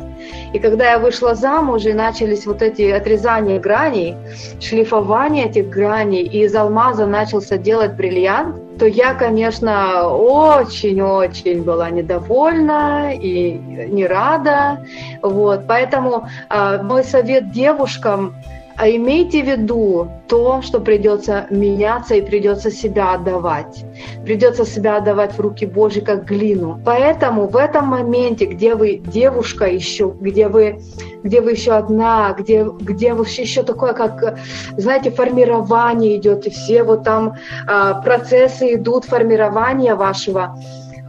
И 0.52 0.58
когда 0.58 0.92
я 0.92 0.98
вышла 0.98 1.34
замуж, 1.34 1.84
и 1.84 1.92
начались 1.92 2.46
вот 2.46 2.62
эти 2.62 2.90
отрезания 2.90 3.60
граней, 3.60 4.16
шлифование 4.60 5.46
этих 5.46 5.68
граней, 5.68 6.22
и 6.22 6.44
из 6.44 6.54
алмаза 6.54 7.06
начался 7.06 7.56
делать 7.56 7.92
бриллиант, 7.92 8.56
то 8.78 8.86
я, 8.86 9.12
конечно, 9.12 10.08
очень-очень 10.08 11.62
была 11.62 11.90
недовольна 11.90 13.12
и 13.12 13.52
не 13.52 14.06
рада. 14.06 14.86
Вот. 15.20 15.66
Поэтому 15.68 16.26
э, 16.48 16.82
мой 16.82 17.04
совет 17.04 17.50
девушкам 17.52 18.34
а 18.80 18.88
имейте 18.88 19.42
в 19.42 19.46
виду 19.46 20.10
то, 20.26 20.62
что 20.62 20.80
придется 20.80 21.46
меняться 21.50 22.14
и 22.14 22.22
придется 22.22 22.70
себя 22.70 23.12
отдавать. 23.12 23.84
Придется 24.24 24.64
себя 24.64 24.96
отдавать 24.96 25.34
в 25.34 25.40
руки 25.40 25.66
Божьи, 25.66 26.00
как 26.00 26.24
глину. 26.24 26.80
Поэтому 26.82 27.46
в 27.46 27.56
этом 27.56 27.88
моменте, 27.88 28.46
где 28.46 28.74
вы 28.74 28.94
девушка 28.94 29.66
еще, 29.66 30.14
где 30.18 30.48
вы, 30.48 30.80
где 31.22 31.42
вы 31.42 31.50
еще 31.50 31.72
одна, 31.72 32.34
где, 32.38 32.64
где 32.64 33.12
вы 33.12 33.26
еще 33.26 33.64
такое, 33.64 33.92
как, 33.92 34.38
знаете, 34.78 35.10
формирование 35.10 36.16
идет, 36.16 36.46
и 36.46 36.50
все 36.50 36.82
вот 36.82 37.04
там 37.04 37.34
а, 37.66 38.00
процессы 38.00 38.76
идут 38.76 39.04
формирования 39.04 39.94
вашего, 39.94 40.58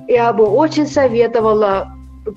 я 0.10 0.34
бы 0.34 0.46
очень 0.46 0.88
советовала 0.88 1.88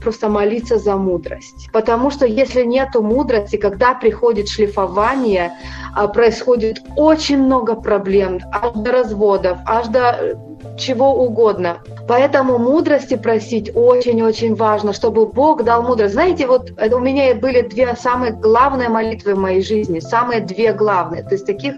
просто 0.00 0.28
молиться 0.28 0.78
за 0.78 0.96
мудрость. 0.96 1.68
Потому 1.72 2.10
что 2.10 2.26
если 2.26 2.64
нет 2.64 2.94
мудрости, 2.94 3.56
когда 3.56 3.94
приходит 3.94 4.48
шлифование, 4.48 5.52
а, 5.94 6.08
происходит 6.08 6.78
очень 6.96 7.38
много 7.38 7.74
проблем, 7.74 8.40
аж 8.52 8.72
до 8.74 8.92
разводов, 8.92 9.58
аж 9.66 9.88
до 9.88 10.16
э, 10.20 10.34
чего 10.78 11.24
угодно. 11.24 11.78
Поэтому 12.08 12.58
мудрости 12.58 13.16
просить 13.16 13.70
очень-очень 13.74 14.54
важно, 14.54 14.92
чтобы 14.92 15.26
Бог 15.26 15.62
дал 15.62 15.82
мудрость. 15.82 16.14
Знаете, 16.14 16.46
вот 16.46 16.72
это 16.76 16.96
у 16.96 17.00
меня 17.00 17.34
были 17.34 17.60
две 17.60 17.94
самые 17.94 18.32
главные 18.32 18.88
молитвы 18.88 19.34
в 19.34 19.38
моей 19.38 19.62
жизни, 19.62 20.00
самые 20.00 20.40
две 20.40 20.72
главные. 20.72 21.22
То 21.22 21.32
есть 21.32 21.46
таких, 21.46 21.74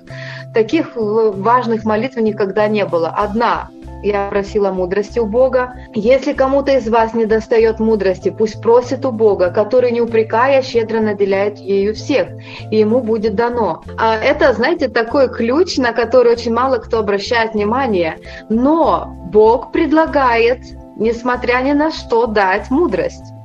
таких 0.55 0.93
важных 0.95 1.85
молитв 1.85 2.17
никогда 2.17 2.69
не 2.69 2.85
было. 2.87 3.09
Одна 3.09 3.69
я 4.03 4.29
просила 4.29 4.71
мудрости 4.71 5.19
у 5.19 5.27
Бога. 5.27 5.75
Если 5.95 6.33
кому-то 6.33 6.73
из 6.73 6.89
вас 6.89 7.15
не 7.15 7.27
достает 7.27 7.81
мудрости, 7.81 8.31
пусть 8.31 8.61
просит 8.61 9.05
у 9.05 9.13
Бога, 9.13 9.51
который, 9.51 9.91
не 9.91 10.01
упрекая, 10.01 10.63
щедро 10.63 11.01
наделяет 11.01 11.59
ею 11.59 11.95
всех, 11.95 12.29
и 12.71 12.79
ему 12.79 13.01
будет 13.01 13.35
дано. 13.35 13.83
А 13.99 14.17
это, 14.17 14.53
знаете, 14.53 14.89
такой 14.89 15.29
ключ, 15.29 15.77
на 15.79 15.93
который 15.93 16.33
очень 16.33 16.53
мало 16.53 16.79
кто 16.79 16.99
обращает 16.99 17.55
внимание. 17.55 18.19
Но 18.49 19.15
Бог 19.33 19.73
предлагает, 19.73 20.61
несмотря 20.97 21.63
ни 21.63 21.73
на 21.73 21.91
что, 21.91 22.27
дать 22.27 22.71
мудрость. 22.71 23.36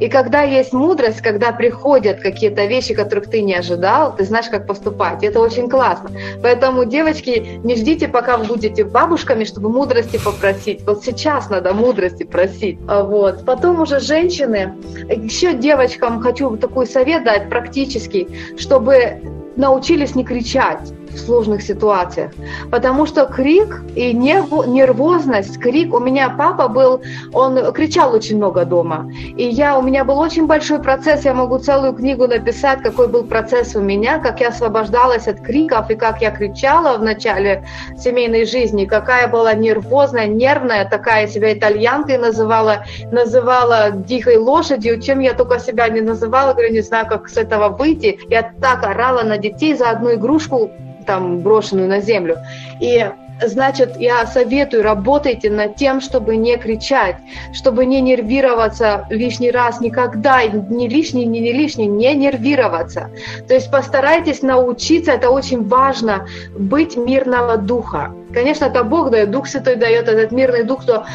И 0.00 0.08
когда 0.08 0.42
есть 0.42 0.72
мудрость, 0.72 1.20
когда 1.20 1.52
приходят 1.52 2.20
какие-то 2.20 2.66
вещи, 2.66 2.94
которых 2.94 3.30
ты 3.30 3.42
не 3.42 3.54
ожидал, 3.54 4.14
ты 4.14 4.24
знаешь, 4.24 4.46
как 4.48 4.66
поступать. 4.66 5.22
Это 5.22 5.40
очень 5.40 5.68
классно. 5.68 6.10
Поэтому, 6.42 6.84
девочки, 6.84 7.60
не 7.62 7.76
ждите, 7.76 8.08
пока 8.08 8.36
вы 8.36 8.44
будете 8.44 8.84
бабушками, 8.84 9.44
чтобы 9.44 9.70
мудрости 9.70 10.18
попросить. 10.22 10.82
Вот 10.86 11.04
сейчас 11.04 11.50
надо 11.50 11.72
мудрости 11.72 12.24
просить. 12.24 12.78
А 12.88 13.02
Вот. 13.02 13.44
Потом 13.44 13.80
уже 13.80 14.00
женщины. 14.00 14.74
Еще 15.08 15.54
девочкам 15.54 16.20
хочу 16.20 16.56
такой 16.56 16.86
совет 16.86 17.24
дать 17.24 17.48
практический, 17.48 18.28
чтобы 18.56 19.20
научились 19.56 20.14
не 20.14 20.24
кричать 20.24 20.92
в 21.16 21.20
сложных 21.20 21.62
ситуациях. 21.62 22.32
Потому 22.70 23.06
что 23.06 23.26
крик 23.26 23.82
и 23.94 24.12
нервозность, 24.12 25.58
крик, 25.58 25.94
у 25.94 25.98
меня 25.98 26.30
папа 26.30 26.68
был, 26.68 27.02
он 27.32 27.72
кричал 27.72 28.14
очень 28.14 28.36
много 28.36 28.64
дома. 28.64 29.10
И 29.36 29.44
я, 29.44 29.78
у 29.78 29.82
меня 29.82 30.04
был 30.04 30.18
очень 30.18 30.46
большой 30.46 30.80
процесс, 30.80 31.24
я 31.24 31.34
могу 31.34 31.58
целую 31.58 31.92
книгу 31.94 32.26
написать, 32.26 32.82
какой 32.82 33.08
был 33.08 33.24
процесс 33.24 33.74
у 33.74 33.80
меня, 33.80 34.18
как 34.18 34.40
я 34.40 34.48
освобождалась 34.48 35.26
от 35.26 35.40
криков 35.40 35.90
и 35.90 35.94
как 35.94 36.22
я 36.22 36.30
кричала 36.30 36.98
в 36.98 37.02
начале 37.02 37.64
семейной 37.98 38.44
жизни, 38.44 38.84
какая 38.84 39.28
была 39.28 39.54
нервозная, 39.54 40.26
нервная, 40.26 40.84
такая 40.88 41.26
себя 41.26 41.52
итальянкой 41.52 42.18
называла, 42.18 42.84
называла 43.10 43.90
дикой 43.90 44.36
лошадью, 44.36 45.00
чем 45.00 45.20
я 45.20 45.34
только 45.34 45.58
себя 45.58 45.88
не 45.88 46.00
называла, 46.00 46.52
говорю, 46.52 46.72
не 46.72 46.82
знаю, 46.82 47.06
как 47.06 47.28
с 47.28 47.36
этого 47.36 47.68
выйти. 47.68 48.18
Я 48.28 48.52
так 48.60 48.84
орала 48.84 49.22
на 49.22 49.38
детей 49.38 49.74
за 49.74 49.90
одну 49.90 50.14
игрушку, 50.14 50.70
там 51.06 51.38
брошенную 51.40 51.88
на 51.88 52.00
землю. 52.00 52.38
И 52.80 53.08
значит, 53.44 53.96
я 53.98 54.26
советую, 54.26 54.82
работайте 54.82 55.50
над 55.50 55.76
тем, 55.76 56.00
чтобы 56.00 56.36
не 56.36 56.56
кричать, 56.56 57.16
чтобы 57.52 57.86
не 57.86 58.00
нервироваться 58.00 59.06
лишний 59.10 59.50
раз, 59.50 59.80
никогда, 59.80 60.44
не 60.44 60.88
лишний, 60.88 61.24
не, 61.24 61.40
не 61.40 61.52
лишний, 61.52 61.86
не 61.86 62.14
нервироваться. 62.14 63.10
То 63.46 63.54
есть 63.54 63.70
постарайтесь 63.70 64.42
научиться, 64.42 65.12
это 65.12 65.30
очень 65.30 65.66
важно, 65.66 66.26
быть 66.58 66.96
мирного 66.96 67.56
духа. 67.56 68.12
Конечно, 68.32 68.66
это 68.66 68.82
Бог 68.84 69.10
дает, 69.10 69.30
Дух 69.30 69.46
Святой 69.46 69.76
дает 69.76 70.08
этот 70.08 70.32
мирный 70.32 70.64
дух, 70.64 70.82
что 70.82 71.06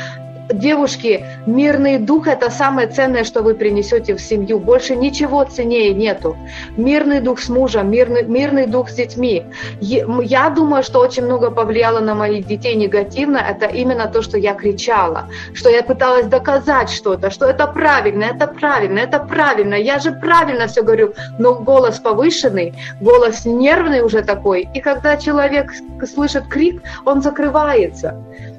девушки, 0.50 1.26
мирный 1.46 1.98
дух– 1.98 2.28
это 2.28 2.50
самое 2.50 2.88
ценное, 2.88 3.24
что 3.24 3.42
вы 3.42 3.54
принесете 3.54 4.16
в 4.16 4.22
семью. 4.22 4.60
Больше 4.60 4.96
ничего 4.96 5.44
ценнее 5.44 5.94
нету. 5.94 6.38
Мирный 6.78 7.20
дух 7.22 7.40
с 7.40 7.50
мужем, 7.50 7.92
мирный, 7.92 8.24
мирный 8.24 8.68
дух 8.68 8.90
с 8.90 8.94
детьми. 8.94 9.44
Я 9.80 10.50
думаю, 10.50 10.84
что 10.84 11.00
очень 11.00 11.26
много 11.26 11.52
повлияло 11.52 12.00
на 12.00 12.16
моих 12.16 12.48
детей 12.48 12.76
негативно. 12.76 13.38
Это 13.38 13.66
именно 13.66 14.08
то, 14.08 14.22
что 14.22 14.38
я 14.38 14.54
кричала, 14.54 15.30
что 15.54 15.70
я 15.70 15.84
пыталась 15.84 16.26
доказать 16.26 16.90
что-то, 16.90 17.30
что 17.32 17.46
это 17.46 17.68
правильно, 17.68 18.26
это 18.26 18.48
правильно, 18.48 19.00
это 19.00 19.20
правильно. 19.20 19.76
Я 19.76 20.00
же 20.00 20.12
правильно 20.12 20.68
все 20.68 20.84
говорю, 20.84 21.14
но 21.40 21.56
голос 21.56 22.00
повышенный, 22.00 22.74
голос 23.00 23.46
нервный 23.46 24.02
уже 24.02 24.22
такой. 24.22 24.68
И 24.74 24.82
когда 24.82 25.18
человек 25.18 25.72
слышит 26.06 26.48
крик, 26.48 26.82
он 27.06 27.22
закрывается 27.22 28.16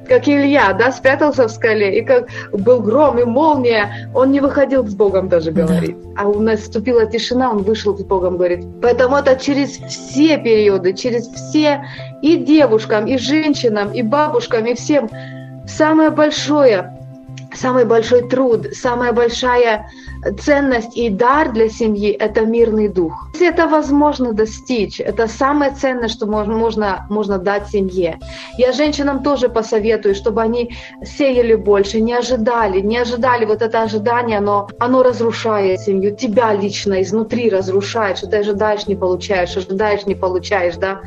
как 0.09 0.29
Илья, 0.29 0.73
да, 0.73 0.93
спрятался 0.93 1.47
в 1.47 1.51
скале, 1.51 1.99
и 1.99 2.05
как 2.05 2.29
был 2.53 2.81
гром 2.81 3.19
и 3.19 3.25
молния, 3.25 4.11
он 4.15 4.31
не 4.33 4.41
выходил 4.41 4.87
с 4.87 4.95
Богом 4.95 5.29
даже 5.29 5.51
говорить. 5.53 5.97
Да. 6.15 6.23
А 6.23 6.29
у 6.29 6.41
нас 6.41 6.61
наступила 6.61 7.07
тишина, 7.07 7.51
он 7.51 7.63
вышел 7.63 7.97
с 7.97 8.03
Богом 8.03 8.37
говорить. 8.37 8.65
Поэтому 8.81 9.17
это 9.17 9.37
через 9.37 9.79
все 9.79 10.39
периоды, 10.39 10.93
через 10.93 11.29
все 11.29 11.85
и 12.23 12.37
девушкам, 12.37 13.07
и 13.07 13.17
женщинам, 13.19 13.93
и 13.93 14.03
бабушкам, 14.03 14.67
и 14.67 14.75
всем 14.75 15.09
самое 15.67 16.11
большое, 16.11 16.99
самый 17.55 17.85
большой 17.85 18.29
труд, 18.29 18.69
самая 18.73 19.13
большая 19.13 19.87
ценность 20.41 20.97
и 20.97 21.11
дар 21.11 21.53
для 21.53 21.69
семьи– 21.69 22.11
это 22.21 22.43
мирный 22.43 22.89
дух. 22.89 23.29
Если 23.35 23.49
это 23.49 23.67
возможно 23.67 24.33
достичь, 24.33 25.01
это 25.01 25.27
самое 25.27 25.73
ценное, 25.73 26.09
что 26.09 26.27
можно, 26.27 27.07
можно 27.11 27.39
дать 27.39 27.69
семье. 27.69 28.19
Я 28.57 28.73
женщинам 28.73 29.23
тоже 29.23 29.49
посоветую, 29.49 30.15
чтобы 30.15 30.43
они 30.43 30.71
сеяли 31.05 31.55
больше, 31.55 32.01
не 32.01 32.13
ожидали, 32.13 32.81
не 32.81 32.99
ожидали 32.99 33.45
вот 33.45 33.63
это 33.63 33.83
ожидание, 33.83 34.39
оно, 34.39 34.69
оно 34.79 35.03
разрушает 35.03 35.81
семью, 35.81 36.15
тебя 36.15 36.55
лично 36.55 37.03
изнутри 37.03 37.51
разрушает, 37.51 38.19
что 38.19 38.29
ты 38.29 38.37
ожидаешь, 38.37 38.87
не 38.87 38.95
получаешь, 38.95 39.57
ожидаешь, 39.57 40.07
не 40.07 40.15
получаешь, 40.15 40.77
да. 40.77 41.01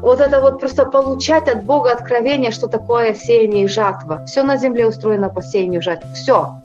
Вот 0.00 0.20
это 0.20 0.40
вот 0.40 0.60
просто 0.60 0.84
получать 0.86 1.48
от 1.48 1.64
Бога 1.64 1.92
откровение, 1.92 2.50
что 2.50 2.66
такое 2.66 3.14
сеяние 3.14 3.64
и 3.64 3.68
жатва. 3.68 4.24
Все 4.26 4.42
на 4.42 4.56
земле 4.56 4.86
устроено 4.86 5.28
по 5.28 5.42
сеянию 5.42 5.80
и 5.80 5.84
жатве. 5.84 6.08
Все. 6.14 6.56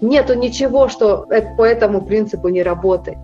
Нету 0.00 0.34
ничего, 0.34 0.88
что 0.88 1.26
по 1.56 1.64
этому 1.64 2.00
принципу 2.00 2.48
не 2.48 2.62
работает. 2.62 3.18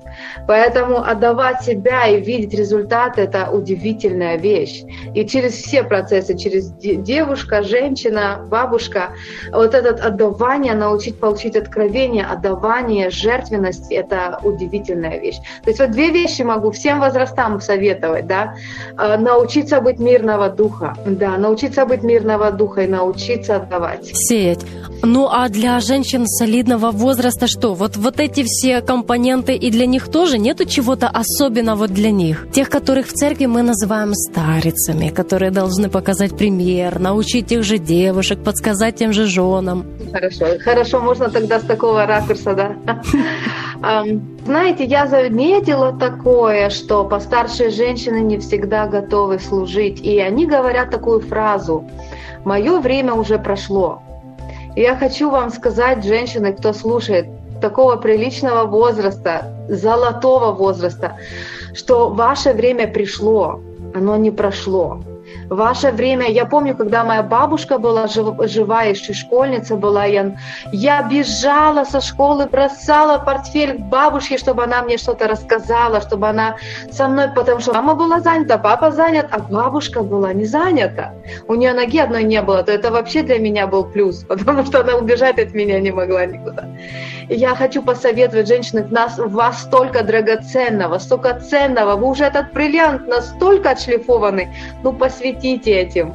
Поэтому 0.46 0.98
отдавать 0.98 1.62
себя 1.62 2.06
и 2.06 2.20
видеть 2.20 2.54
результаты– 2.54 3.20
это 3.22 3.50
удивительная 3.50 4.36
вещь. 4.36 4.82
И 5.14 5.24
через 5.26 5.54
все 5.54 5.82
процессы, 5.82 6.36
через 6.36 6.70
девушка, 6.72 7.62
женщина, 7.62 8.44
бабушка, 8.48 9.10
вот 9.52 9.74
это 9.74 9.90
отдавание, 10.06 10.74
научить 10.74 11.18
получить 11.18 11.56
откровение, 11.56 12.24
отдавание, 12.24 13.10
жертвенность– 13.10 13.86
это 13.90 14.40
удивительная 14.42 15.18
вещь. 15.18 15.36
То 15.64 15.70
есть 15.70 15.80
вот 15.80 15.90
две 15.90 16.10
вещи 16.10 16.42
могу 16.42 16.70
всем 16.70 17.00
возрастам 17.00 17.60
советовать, 17.60 18.26
да, 18.26 18.54
а, 18.96 19.16
научиться 19.16 19.80
быть 19.80 19.98
мирного 19.98 20.48
духа, 20.48 20.94
да, 21.06 21.36
научиться 21.36 21.84
быть 21.86 22.02
мирного 22.02 22.50
духа 22.50 22.82
и 22.82 22.86
научиться 22.86 23.56
отдавать. 23.56 24.06
Сеять. 24.12 24.64
Ну 25.02 25.28
а 25.30 25.48
для 25.48 25.80
женщин 25.80 26.26
солидного 26.26 26.90
возраста 26.90 27.46
что? 27.46 27.74
Вот, 27.74 27.96
вот 28.08 28.20
эти 28.20 28.42
все 28.42 28.80
компоненты, 28.80 29.54
и 29.54 29.70
для 29.70 29.84
них 29.84 30.08
тоже 30.08 30.38
нету 30.38 30.64
чего-то 30.64 31.08
особенного 31.08 31.88
для 31.88 32.10
них? 32.10 32.46
Тех, 32.52 32.70
которых 32.70 33.06
в 33.06 33.12
церкви 33.12 33.44
мы 33.46 33.60
называем 33.62 34.14
старицами, 34.14 35.10
которые 35.10 35.50
должны 35.50 35.90
показать 35.90 36.34
пример, 36.34 37.00
научить 37.00 37.48
тех 37.48 37.62
же 37.62 37.76
девушек, 37.76 38.38
подсказать 38.42 38.96
тем 38.96 39.12
же 39.12 39.26
женам. 39.26 39.84
Хорошо, 40.10 40.46
хорошо, 40.64 41.00
можно 41.00 41.28
тогда 41.28 41.60
с 41.60 41.64
такого 41.64 42.06
ракурса, 42.06 42.54
да? 42.54 43.02
Знаете, 44.46 44.84
я 44.84 45.06
заметила 45.06 45.92
такое, 45.92 46.70
что 46.70 47.04
постаршие 47.04 47.68
женщины 47.68 48.20
не 48.22 48.38
всегда 48.38 48.86
готовы 48.86 49.38
служить, 49.38 50.00
и 50.00 50.18
они 50.18 50.46
говорят 50.46 50.90
такую 50.90 51.20
фразу 51.20 51.84
«Мое 52.44 52.80
время 52.80 53.12
уже 53.12 53.38
прошло». 53.38 54.00
Я 54.76 54.96
хочу 54.96 55.28
вам 55.28 55.50
сказать, 55.50 56.04
женщины, 56.04 56.52
кто 56.52 56.72
слушает, 56.72 57.26
такого 57.60 57.96
приличного 57.96 58.64
возраста, 58.64 59.42
золотого 59.68 60.52
возраста, 60.52 61.16
что 61.74 62.10
ваше 62.10 62.52
время 62.52 62.88
пришло, 62.88 63.60
оно 63.94 64.16
не 64.16 64.30
прошло 64.30 65.02
ваше 65.48 65.90
время. 65.90 66.26
Я 66.30 66.44
помню, 66.44 66.76
когда 66.76 67.04
моя 67.04 67.22
бабушка 67.22 67.78
была 67.78 68.06
жив, 68.06 68.34
жива, 68.42 68.82
еще 68.82 69.12
школьница 69.12 69.76
была, 69.76 70.04
я, 70.04 70.36
я 70.72 71.02
бежала 71.02 71.84
со 71.84 72.00
школы, 72.00 72.46
бросала 72.46 73.18
портфель 73.18 73.74
к 73.74 73.80
бабушке, 73.80 74.38
чтобы 74.38 74.64
она 74.64 74.82
мне 74.82 74.98
что-то 74.98 75.28
рассказала, 75.28 76.00
чтобы 76.00 76.28
она 76.28 76.56
со 76.90 77.08
мной, 77.08 77.28
потому 77.34 77.60
что 77.60 77.72
мама 77.72 77.94
была 77.94 78.20
занята, 78.20 78.58
папа 78.58 78.90
занят, 78.90 79.26
а 79.30 79.38
бабушка 79.38 80.02
была 80.02 80.32
не 80.32 80.44
занята. 80.44 81.14
У 81.46 81.54
нее 81.54 81.72
ноги 81.72 81.98
одной 81.98 82.24
не 82.24 82.42
было, 82.42 82.62
то 82.62 82.72
это 82.72 82.90
вообще 82.90 83.22
для 83.22 83.38
меня 83.38 83.66
был 83.66 83.84
плюс, 83.84 84.24
потому 84.28 84.64
что 84.64 84.80
она 84.80 84.96
убежать 84.96 85.38
от 85.38 85.54
меня 85.54 85.80
не 85.80 85.90
могла 85.90 86.26
никуда. 86.26 86.64
Я 87.28 87.54
хочу 87.54 87.82
посоветовать 87.82 88.48
женщинам, 88.48 88.86
нас, 88.90 89.18
вас 89.18 89.62
столько 89.62 90.02
драгоценного, 90.02 90.98
столько 90.98 91.38
ценного, 91.40 91.96
вы 91.96 92.08
уже 92.08 92.24
этот 92.24 92.52
бриллиант 92.52 93.06
настолько 93.06 93.70
отшлифованный, 93.70 94.48
ну 94.82 94.92
посвятите 94.92 95.17
посвятите 95.18 95.72
этим, 95.72 96.14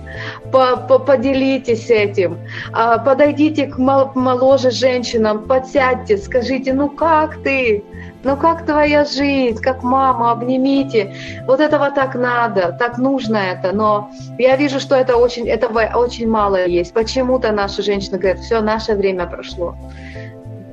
поделитесь 0.51 1.89
этим, 1.89 2.37
а, 2.71 2.97
подойдите 2.97 3.67
к 3.67 3.77
моложе 3.77 4.71
женщинам, 4.71 5.45
подсядьте, 5.47 6.17
скажите, 6.17 6.73
ну 6.73 6.89
как 6.89 7.43
ты, 7.43 7.83
ну 8.23 8.37
как 8.37 8.65
твоя 8.65 9.03
жизнь, 9.03 9.61
как 9.61 9.83
мама, 9.83 10.31
обнимите. 10.31 11.13
Вот 11.45 11.59
этого 11.59 11.91
так 11.91 12.15
надо, 12.15 12.75
так 12.79 12.97
нужно 12.97 13.37
это. 13.37 13.73
Но 13.73 14.09
я 14.37 14.55
вижу, 14.55 14.79
что 14.79 14.95
это 14.95 15.17
очень, 15.17 15.47
этого 15.49 15.81
очень 15.95 16.29
мало 16.29 16.65
есть. 16.65 16.93
Почему-то 16.93 17.51
наши 17.51 17.81
женщины 17.81 18.17
говорят, 18.17 18.39
все, 18.39 18.61
наше 18.61 18.93
время 18.93 19.25
прошло. 19.25 19.75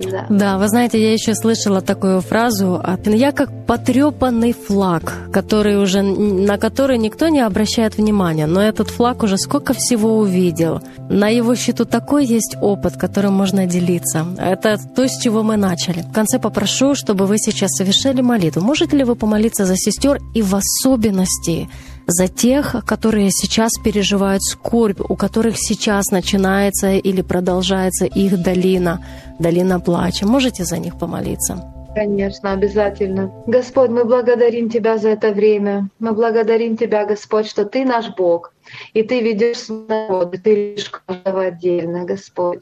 Да. 0.00 0.26
да, 0.30 0.58
вы 0.58 0.68
знаете, 0.68 1.00
я 1.00 1.12
еще 1.12 1.34
слышала 1.34 1.80
такую 1.82 2.20
фразу, 2.20 2.82
я 3.04 3.32
как 3.32 3.66
потрепанный 3.66 4.52
флаг, 4.52 5.12
который 5.32 5.76
уже, 5.76 6.02
на 6.02 6.56
который 6.58 6.98
никто 6.98 7.28
не 7.28 7.40
обращает 7.40 7.98
внимания, 7.98 8.46
но 8.46 8.62
этот 8.62 8.88
флаг 8.88 9.22
уже 9.22 9.36
сколько 9.36 9.74
всего 9.74 10.18
увидел. 10.18 10.80
На 11.10 11.28
его 11.28 11.54
счету 11.54 11.84
такой 11.84 12.24
есть 12.24 12.56
опыт, 12.60 12.96
которым 12.96 13.34
можно 13.34 13.66
делиться. 13.66 14.26
Это 14.38 14.78
то, 14.78 15.06
с 15.06 15.18
чего 15.18 15.42
мы 15.42 15.56
начали. 15.56 16.02
В 16.02 16.12
конце 16.12 16.38
попрошу, 16.38 16.94
чтобы 16.94 17.26
вы 17.26 17.36
сейчас 17.38 17.70
совершили 17.72 18.22
молитву. 18.22 18.62
Можете 18.62 18.96
ли 18.96 19.04
вы 19.04 19.16
помолиться 19.16 19.66
за 19.66 19.76
сестер 19.76 20.18
и 20.34 20.42
в 20.42 20.54
особенности 20.54 21.68
за 22.10 22.28
тех, 22.28 22.76
которые 22.86 23.30
сейчас 23.30 23.72
переживают 23.82 24.42
скорбь, 24.42 25.00
у 25.00 25.16
которых 25.16 25.54
сейчас 25.56 26.10
начинается 26.10 26.92
или 26.92 27.22
продолжается 27.22 28.06
их 28.06 28.42
долина, 28.42 29.04
долина 29.38 29.80
плача. 29.80 30.26
Можете 30.26 30.64
за 30.64 30.78
них 30.78 30.98
помолиться? 30.98 31.64
Конечно, 31.94 32.52
обязательно. 32.52 33.32
Господь, 33.46 33.90
мы 33.90 34.04
благодарим 34.04 34.70
Тебя 34.70 34.96
за 34.96 35.10
это 35.10 35.32
время. 35.32 35.88
Мы 35.98 36.12
благодарим 36.12 36.76
Тебя, 36.76 37.04
Господь, 37.04 37.46
что 37.46 37.64
Ты 37.64 37.84
наш 37.84 38.14
Бог, 38.16 38.52
и 38.94 39.02
Ты 39.02 39.20
ведешь 39.20 39.58
свой 39.58 39.86
народ, 39.88 40.34
и 40.34 40.38
Ты 40.38 40.74
лишь 40.74 40.90
каждого 40.90 41.42
отдельно, 41.42 42.04
Господь. 42.04 42.60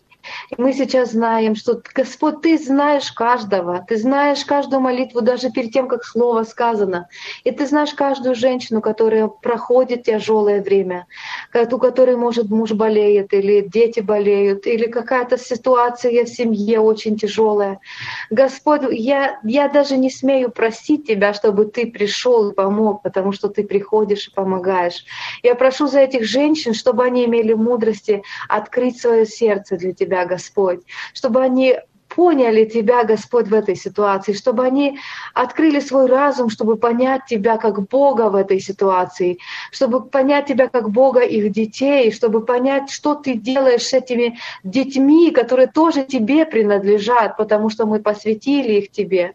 И 0.51 0.61
мы 0.61 0.73
сейчас 0.73 1.13
знаем, 1.13 1.55
что, 1.55 1.81
Господь, 1.95 2.43
Ты 2.43 2.59
знаешь 2.59 3.13
каждого, 3.13 3.85
Ты 3.89 3.97
знаешь 3.97 4.45
каждую 4.45 4.81
молитву 4.81 5.21
даже 5.21 5.51
перед 5.51 5.73
тем, 5.73 5.89
как 5.89 6.05
слово 6.05 6.45
сказано. 6.45 7.09
И 7.45 7.51
Ты 7.51 7.67
знаешь 7.67 7.95
каждую 7.95 8.35
женщину, 8.35 8.81
которая 8.81 9.29
проходит 9.29 10.05
тяжелое 10.05 10.63
время, 10.63 11.07
у 11.55 11.79
которой, 11.79 12.17
может, 12.17 12.51
муж 12.51 12.73
болеет, 12.73 13.33
или 13.33 13.61
дети 13.61 14.01
болеют, 14.01 14.67
или 14.67 14.87
какая-то 14.87 15.39
ситуация 15.39 16.25
в 16.25 16.29
семье 16.29 16.81
очень 16.81 17.17
тяжелая. 17.17 17.81
Господь, 18.31 18.83
я, 18.91 19.41
я 19.45 19.69
даже 19.69 19.97
не 19.97 20.11
смею 20.11 20.51
просить 20.51 21.07
Тебя, 21.07 21.33
чтобы 21.33 21.67
Ты 21.67 21.87
пришел 21.87 22.51
и 22.51 22.55
помог, 22.55 23.03
потому 23.03 23.33
что 23.33 23.49
Ты 23.49 23.65
приходишь 23.65 24.29
и 24.29 24.31
помогаешь. 24.31 25.05
Я 25.43 25.55
прошу 25.55 25.87
за 25.87 26.01
этих 26.01 26.25
женщин, 26.25 26.75
чтобы 26.75 27.05
они 27.05 27.25
имели 27.25 27.53
мудрости 27.53 28.23
открыть 28.49 29.01
свое 29.01 29.27
сердце 29.27 29.77
для 29.77 29.93
Тебя, 29.93 30.18
Господь, 30.25 30.81
чтобы 31.13 31.43
они 31.43 31.79
поняли 32.19 32.65
Тебя, 32.65 33.05
Господь, 33.05 33.47
в 33.47 33.55
этой 33.55 33.77
ситуации, 33.77 34.33
чтобы 34.33 34.65
они 34.65 34.99
открыли 35.35 35.79
свой 35.79 36.07
разум, 36.07 36.51
чтобы 36.51 36.77
понять 36.77 37.23
Тебя 37.29 37.59
как 37.59 37.89
Бога 37.89 38.29
в 38.29 38.35
этой 38.35 38.59
ситуации, 38.59 39.39
чтобы 39.71 40.05
понять 40.05 40.47
Тебя 40.47 40.67
как 40.67 40.91
Бога 40.91 41.21
их 41.21 41.53
детей, 41.53 42.11
чтобы 42.11 42.45
понять, 42.45 42.91
что 42.91 43.15
Ты 43.15 43.35
делаешь 43.35 43.87
с 43.87 43.93
этими 43.93 44.37
детьми, 44.65 45.31
которые 45.31 45.69
тоже 45.69 46.03
Тебе 46.03 46.45
принадлежат, 46.45 47.37
потому 47.37 47.71
что 47.71 47.87
мы 47.87 48.01
посвятили 48.01 48.81
их 48.81 48.91
Тебе. 48.91 49.35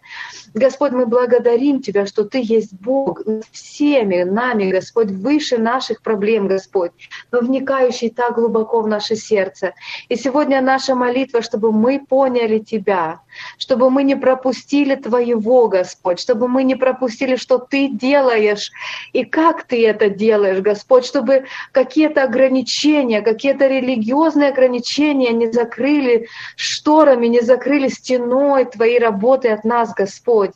Господь, 0.54 0.92
мы 0.92 1.06
благодарим 1.06 1.82
Тебя, 1.82 2.06
что 2.06 2.26
Ты 2.26 2.42
есть 2.44 2.74
Бог 2.74 3.22
всеми 3.54 4.24
нами, 4.24 4.72
Господь, 4.72 5.10
выше 5.10 5.58
наших 5.58 6.02
проблем, 6.02 6.50
Господь, 6.50 6.92
но 7.32 7.40
вникающий 7.40 8.10
так 8.10 8.36
глубоко 8.36 8.82
в 8.82 8.88
наше 8.88 9.16
сердце. 9.16 9.74
И 10.10 10.18
сегодня 10.18 10.62
наша 10.62 10.96
молитва, 10.96 11.42
чтобы 11.42 11.72
мы 11.72 12.06
поняли 12.06 12.60
Тебя, 12.74 13.20
чтобы 13.60 13.92
мы 13.92 14.02
не 14.02 14.16
пропустили 14.16 14.96
Твоего, 14.96 15.68
Господь, 15.68 16.20
чтобы 16.20 16.48
мы 16.48 16.64
не 16.64 16.74
пропустили, 16.74 17.36
что 17.36 17.60
Ты 17.60 17.88
делаешь 17.88 18.72
и 19.12 19.26
как 19.26 19.66
Ты 19.66 19.88
это 19.88 20.10
делаешь, 20.10 20.60
Господь, 20.60 21.06
чтобы 21.06 21.46
какие-то 21.72 22.24
ограничения, 22.24 23.22
какие-то 23.22 23.68
религиозные 23.68 24.50
ограничения 24.50 25.34
не 25.34 25.52
закрыли 25.52 26.28
шторами, 26.56 27.28
не 27.28 27.42
закрыли 27.42 27.90
стеной 27.90 28.66
Твоей 28.66 28.98
работы 28.98 29.50
от 29.50 29.64
нас, 29.64 29.94
Господь. 29.94 30.54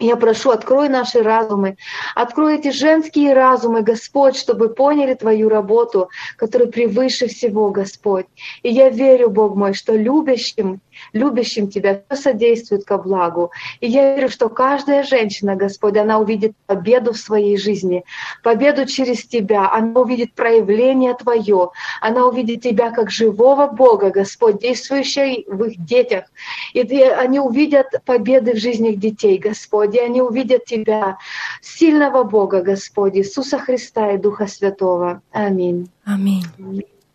Я 0.00 0.16
прошу, 0.16 0.50
открой 0.50 0.88
наши 0.88 1.22
разумы, 1.22 1.76
открой 2.16 2.58
эти 2.58 2.72
женские 2.72 3.32
разумы, 3.32 3.82
Господь, 3.82 4.36
чтобы 4.36 4.68
поняли 4.68 5.14
Твою 5.14 5.48
работу, 5.48 6.08
которая 6.36 6.68
превыше 6.68 7.28
всего, 7.28 7.70
Господь. 7.70 8.26
И 8.62 8.70
я 8.70 8.90
верю, 8.90 9.30
Бог 9.30 9.54
мой, 9.54 9.72
что 9.72 9.94
любящим 9.94 10.80
любящим 11.12 11.68
Тебя, 11.68 12.02
все 12.10 12.22
содействует 12.22 12.84
ко 12.84 12.98
благу. 12.98 13.50
И 13.80 13.86
я 13.86 14.16
верю, 14.16 14.28
что 14.28 14.48
каждая 14.48 15.02
женщина, 15.02 15.56
Господь, 15.56 15.96
она 15.96 16.18
увидит 16.18 16.52
победу 16.66 17.12
в 17.12 17.18
своей 17.18 17.56
жизни, 17.56 18.04
победу 18.42 18.86
через 18.86 19.24
Тебя, 19.24 19.70
она 19.70 20.00
увидит 20.00 20.34
проявление 20.34 21.14
Твое, 21.14 21.70
она 22.00 22.26
увидит 22.26 22.62
Тебя 22.62 22.90
как 22.90 23.10
живого 23.10 23.66
Бога, 23.66 24.10
Господь, 24.10 24.60
действующего 24.60 25.54
в 25.54 25.64
их 25.64 25.84
детях. 25.84 26.24
И 26.72 26.80
они 26.80 27.40
увидят 27.40 27.86
победы 28.04 28.54
в 28.54 28.58
жизни 28.58 28.92
их 28.92 28.98
детей, 28.98 29.38
Господь, 29.38 29.94
и 29.94 29.98
они 29.98 30.22
увидят 30.22 30.64
Тебя, 30.64 31.18
сильного 31.60 32.24
Бога, 32.24 32.62
Господь, 32.62 33.16
Иисуса 33.16 33.58
Христа 33.58 34.12
и 34.12 34.18
Духа 34.18 34.46
Святого. 34.46 35.22
Аминь. 35.32 35.88
Аминь. 36.04 36.44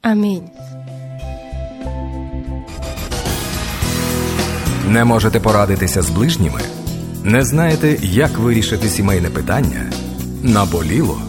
Аминь. 0.01 0.49
Не 4.89 5.05
можете 5.05 5.39
порадитися 5.39 6.01
з 6.01 6.09
ближніми? 6.09 6.61
Не 7.23 7.43
знаєте, 7.43 7.97
як 8.01 8.37
вирішити 8.37 8.87
сімейне 8.87 9.29
питання? 9.29 9.91
Наболіло? 10.43 11.21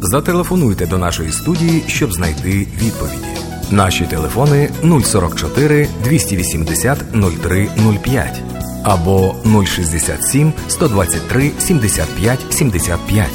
Зателефонуйте 0.00 0.86
до 0.86 0.98
нашої 0.98 1.32
студії, 1.32 1.84
щоб 1.86 2.12
знайти 2.12 2.50
відповіді. 2.82 3.26
Наші 3.70 4.04
телефони 4.04 4.70
044 5.04 5.88
280 6.04 6.98
0305 7.12 8.42
або 8.82 9.34
067 9.66 10.52
123 10.68 11.50
75 11.58 12.38
75. 12.50 13.26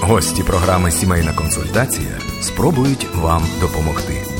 Гості 0.00 0.42
програми 0.42 0.90
Сімейна 0.90 1.32
консультація 1.32 2.18
спробують 2.40 3.06
вам 3.14 3.42
допомогти. 3.60 4.33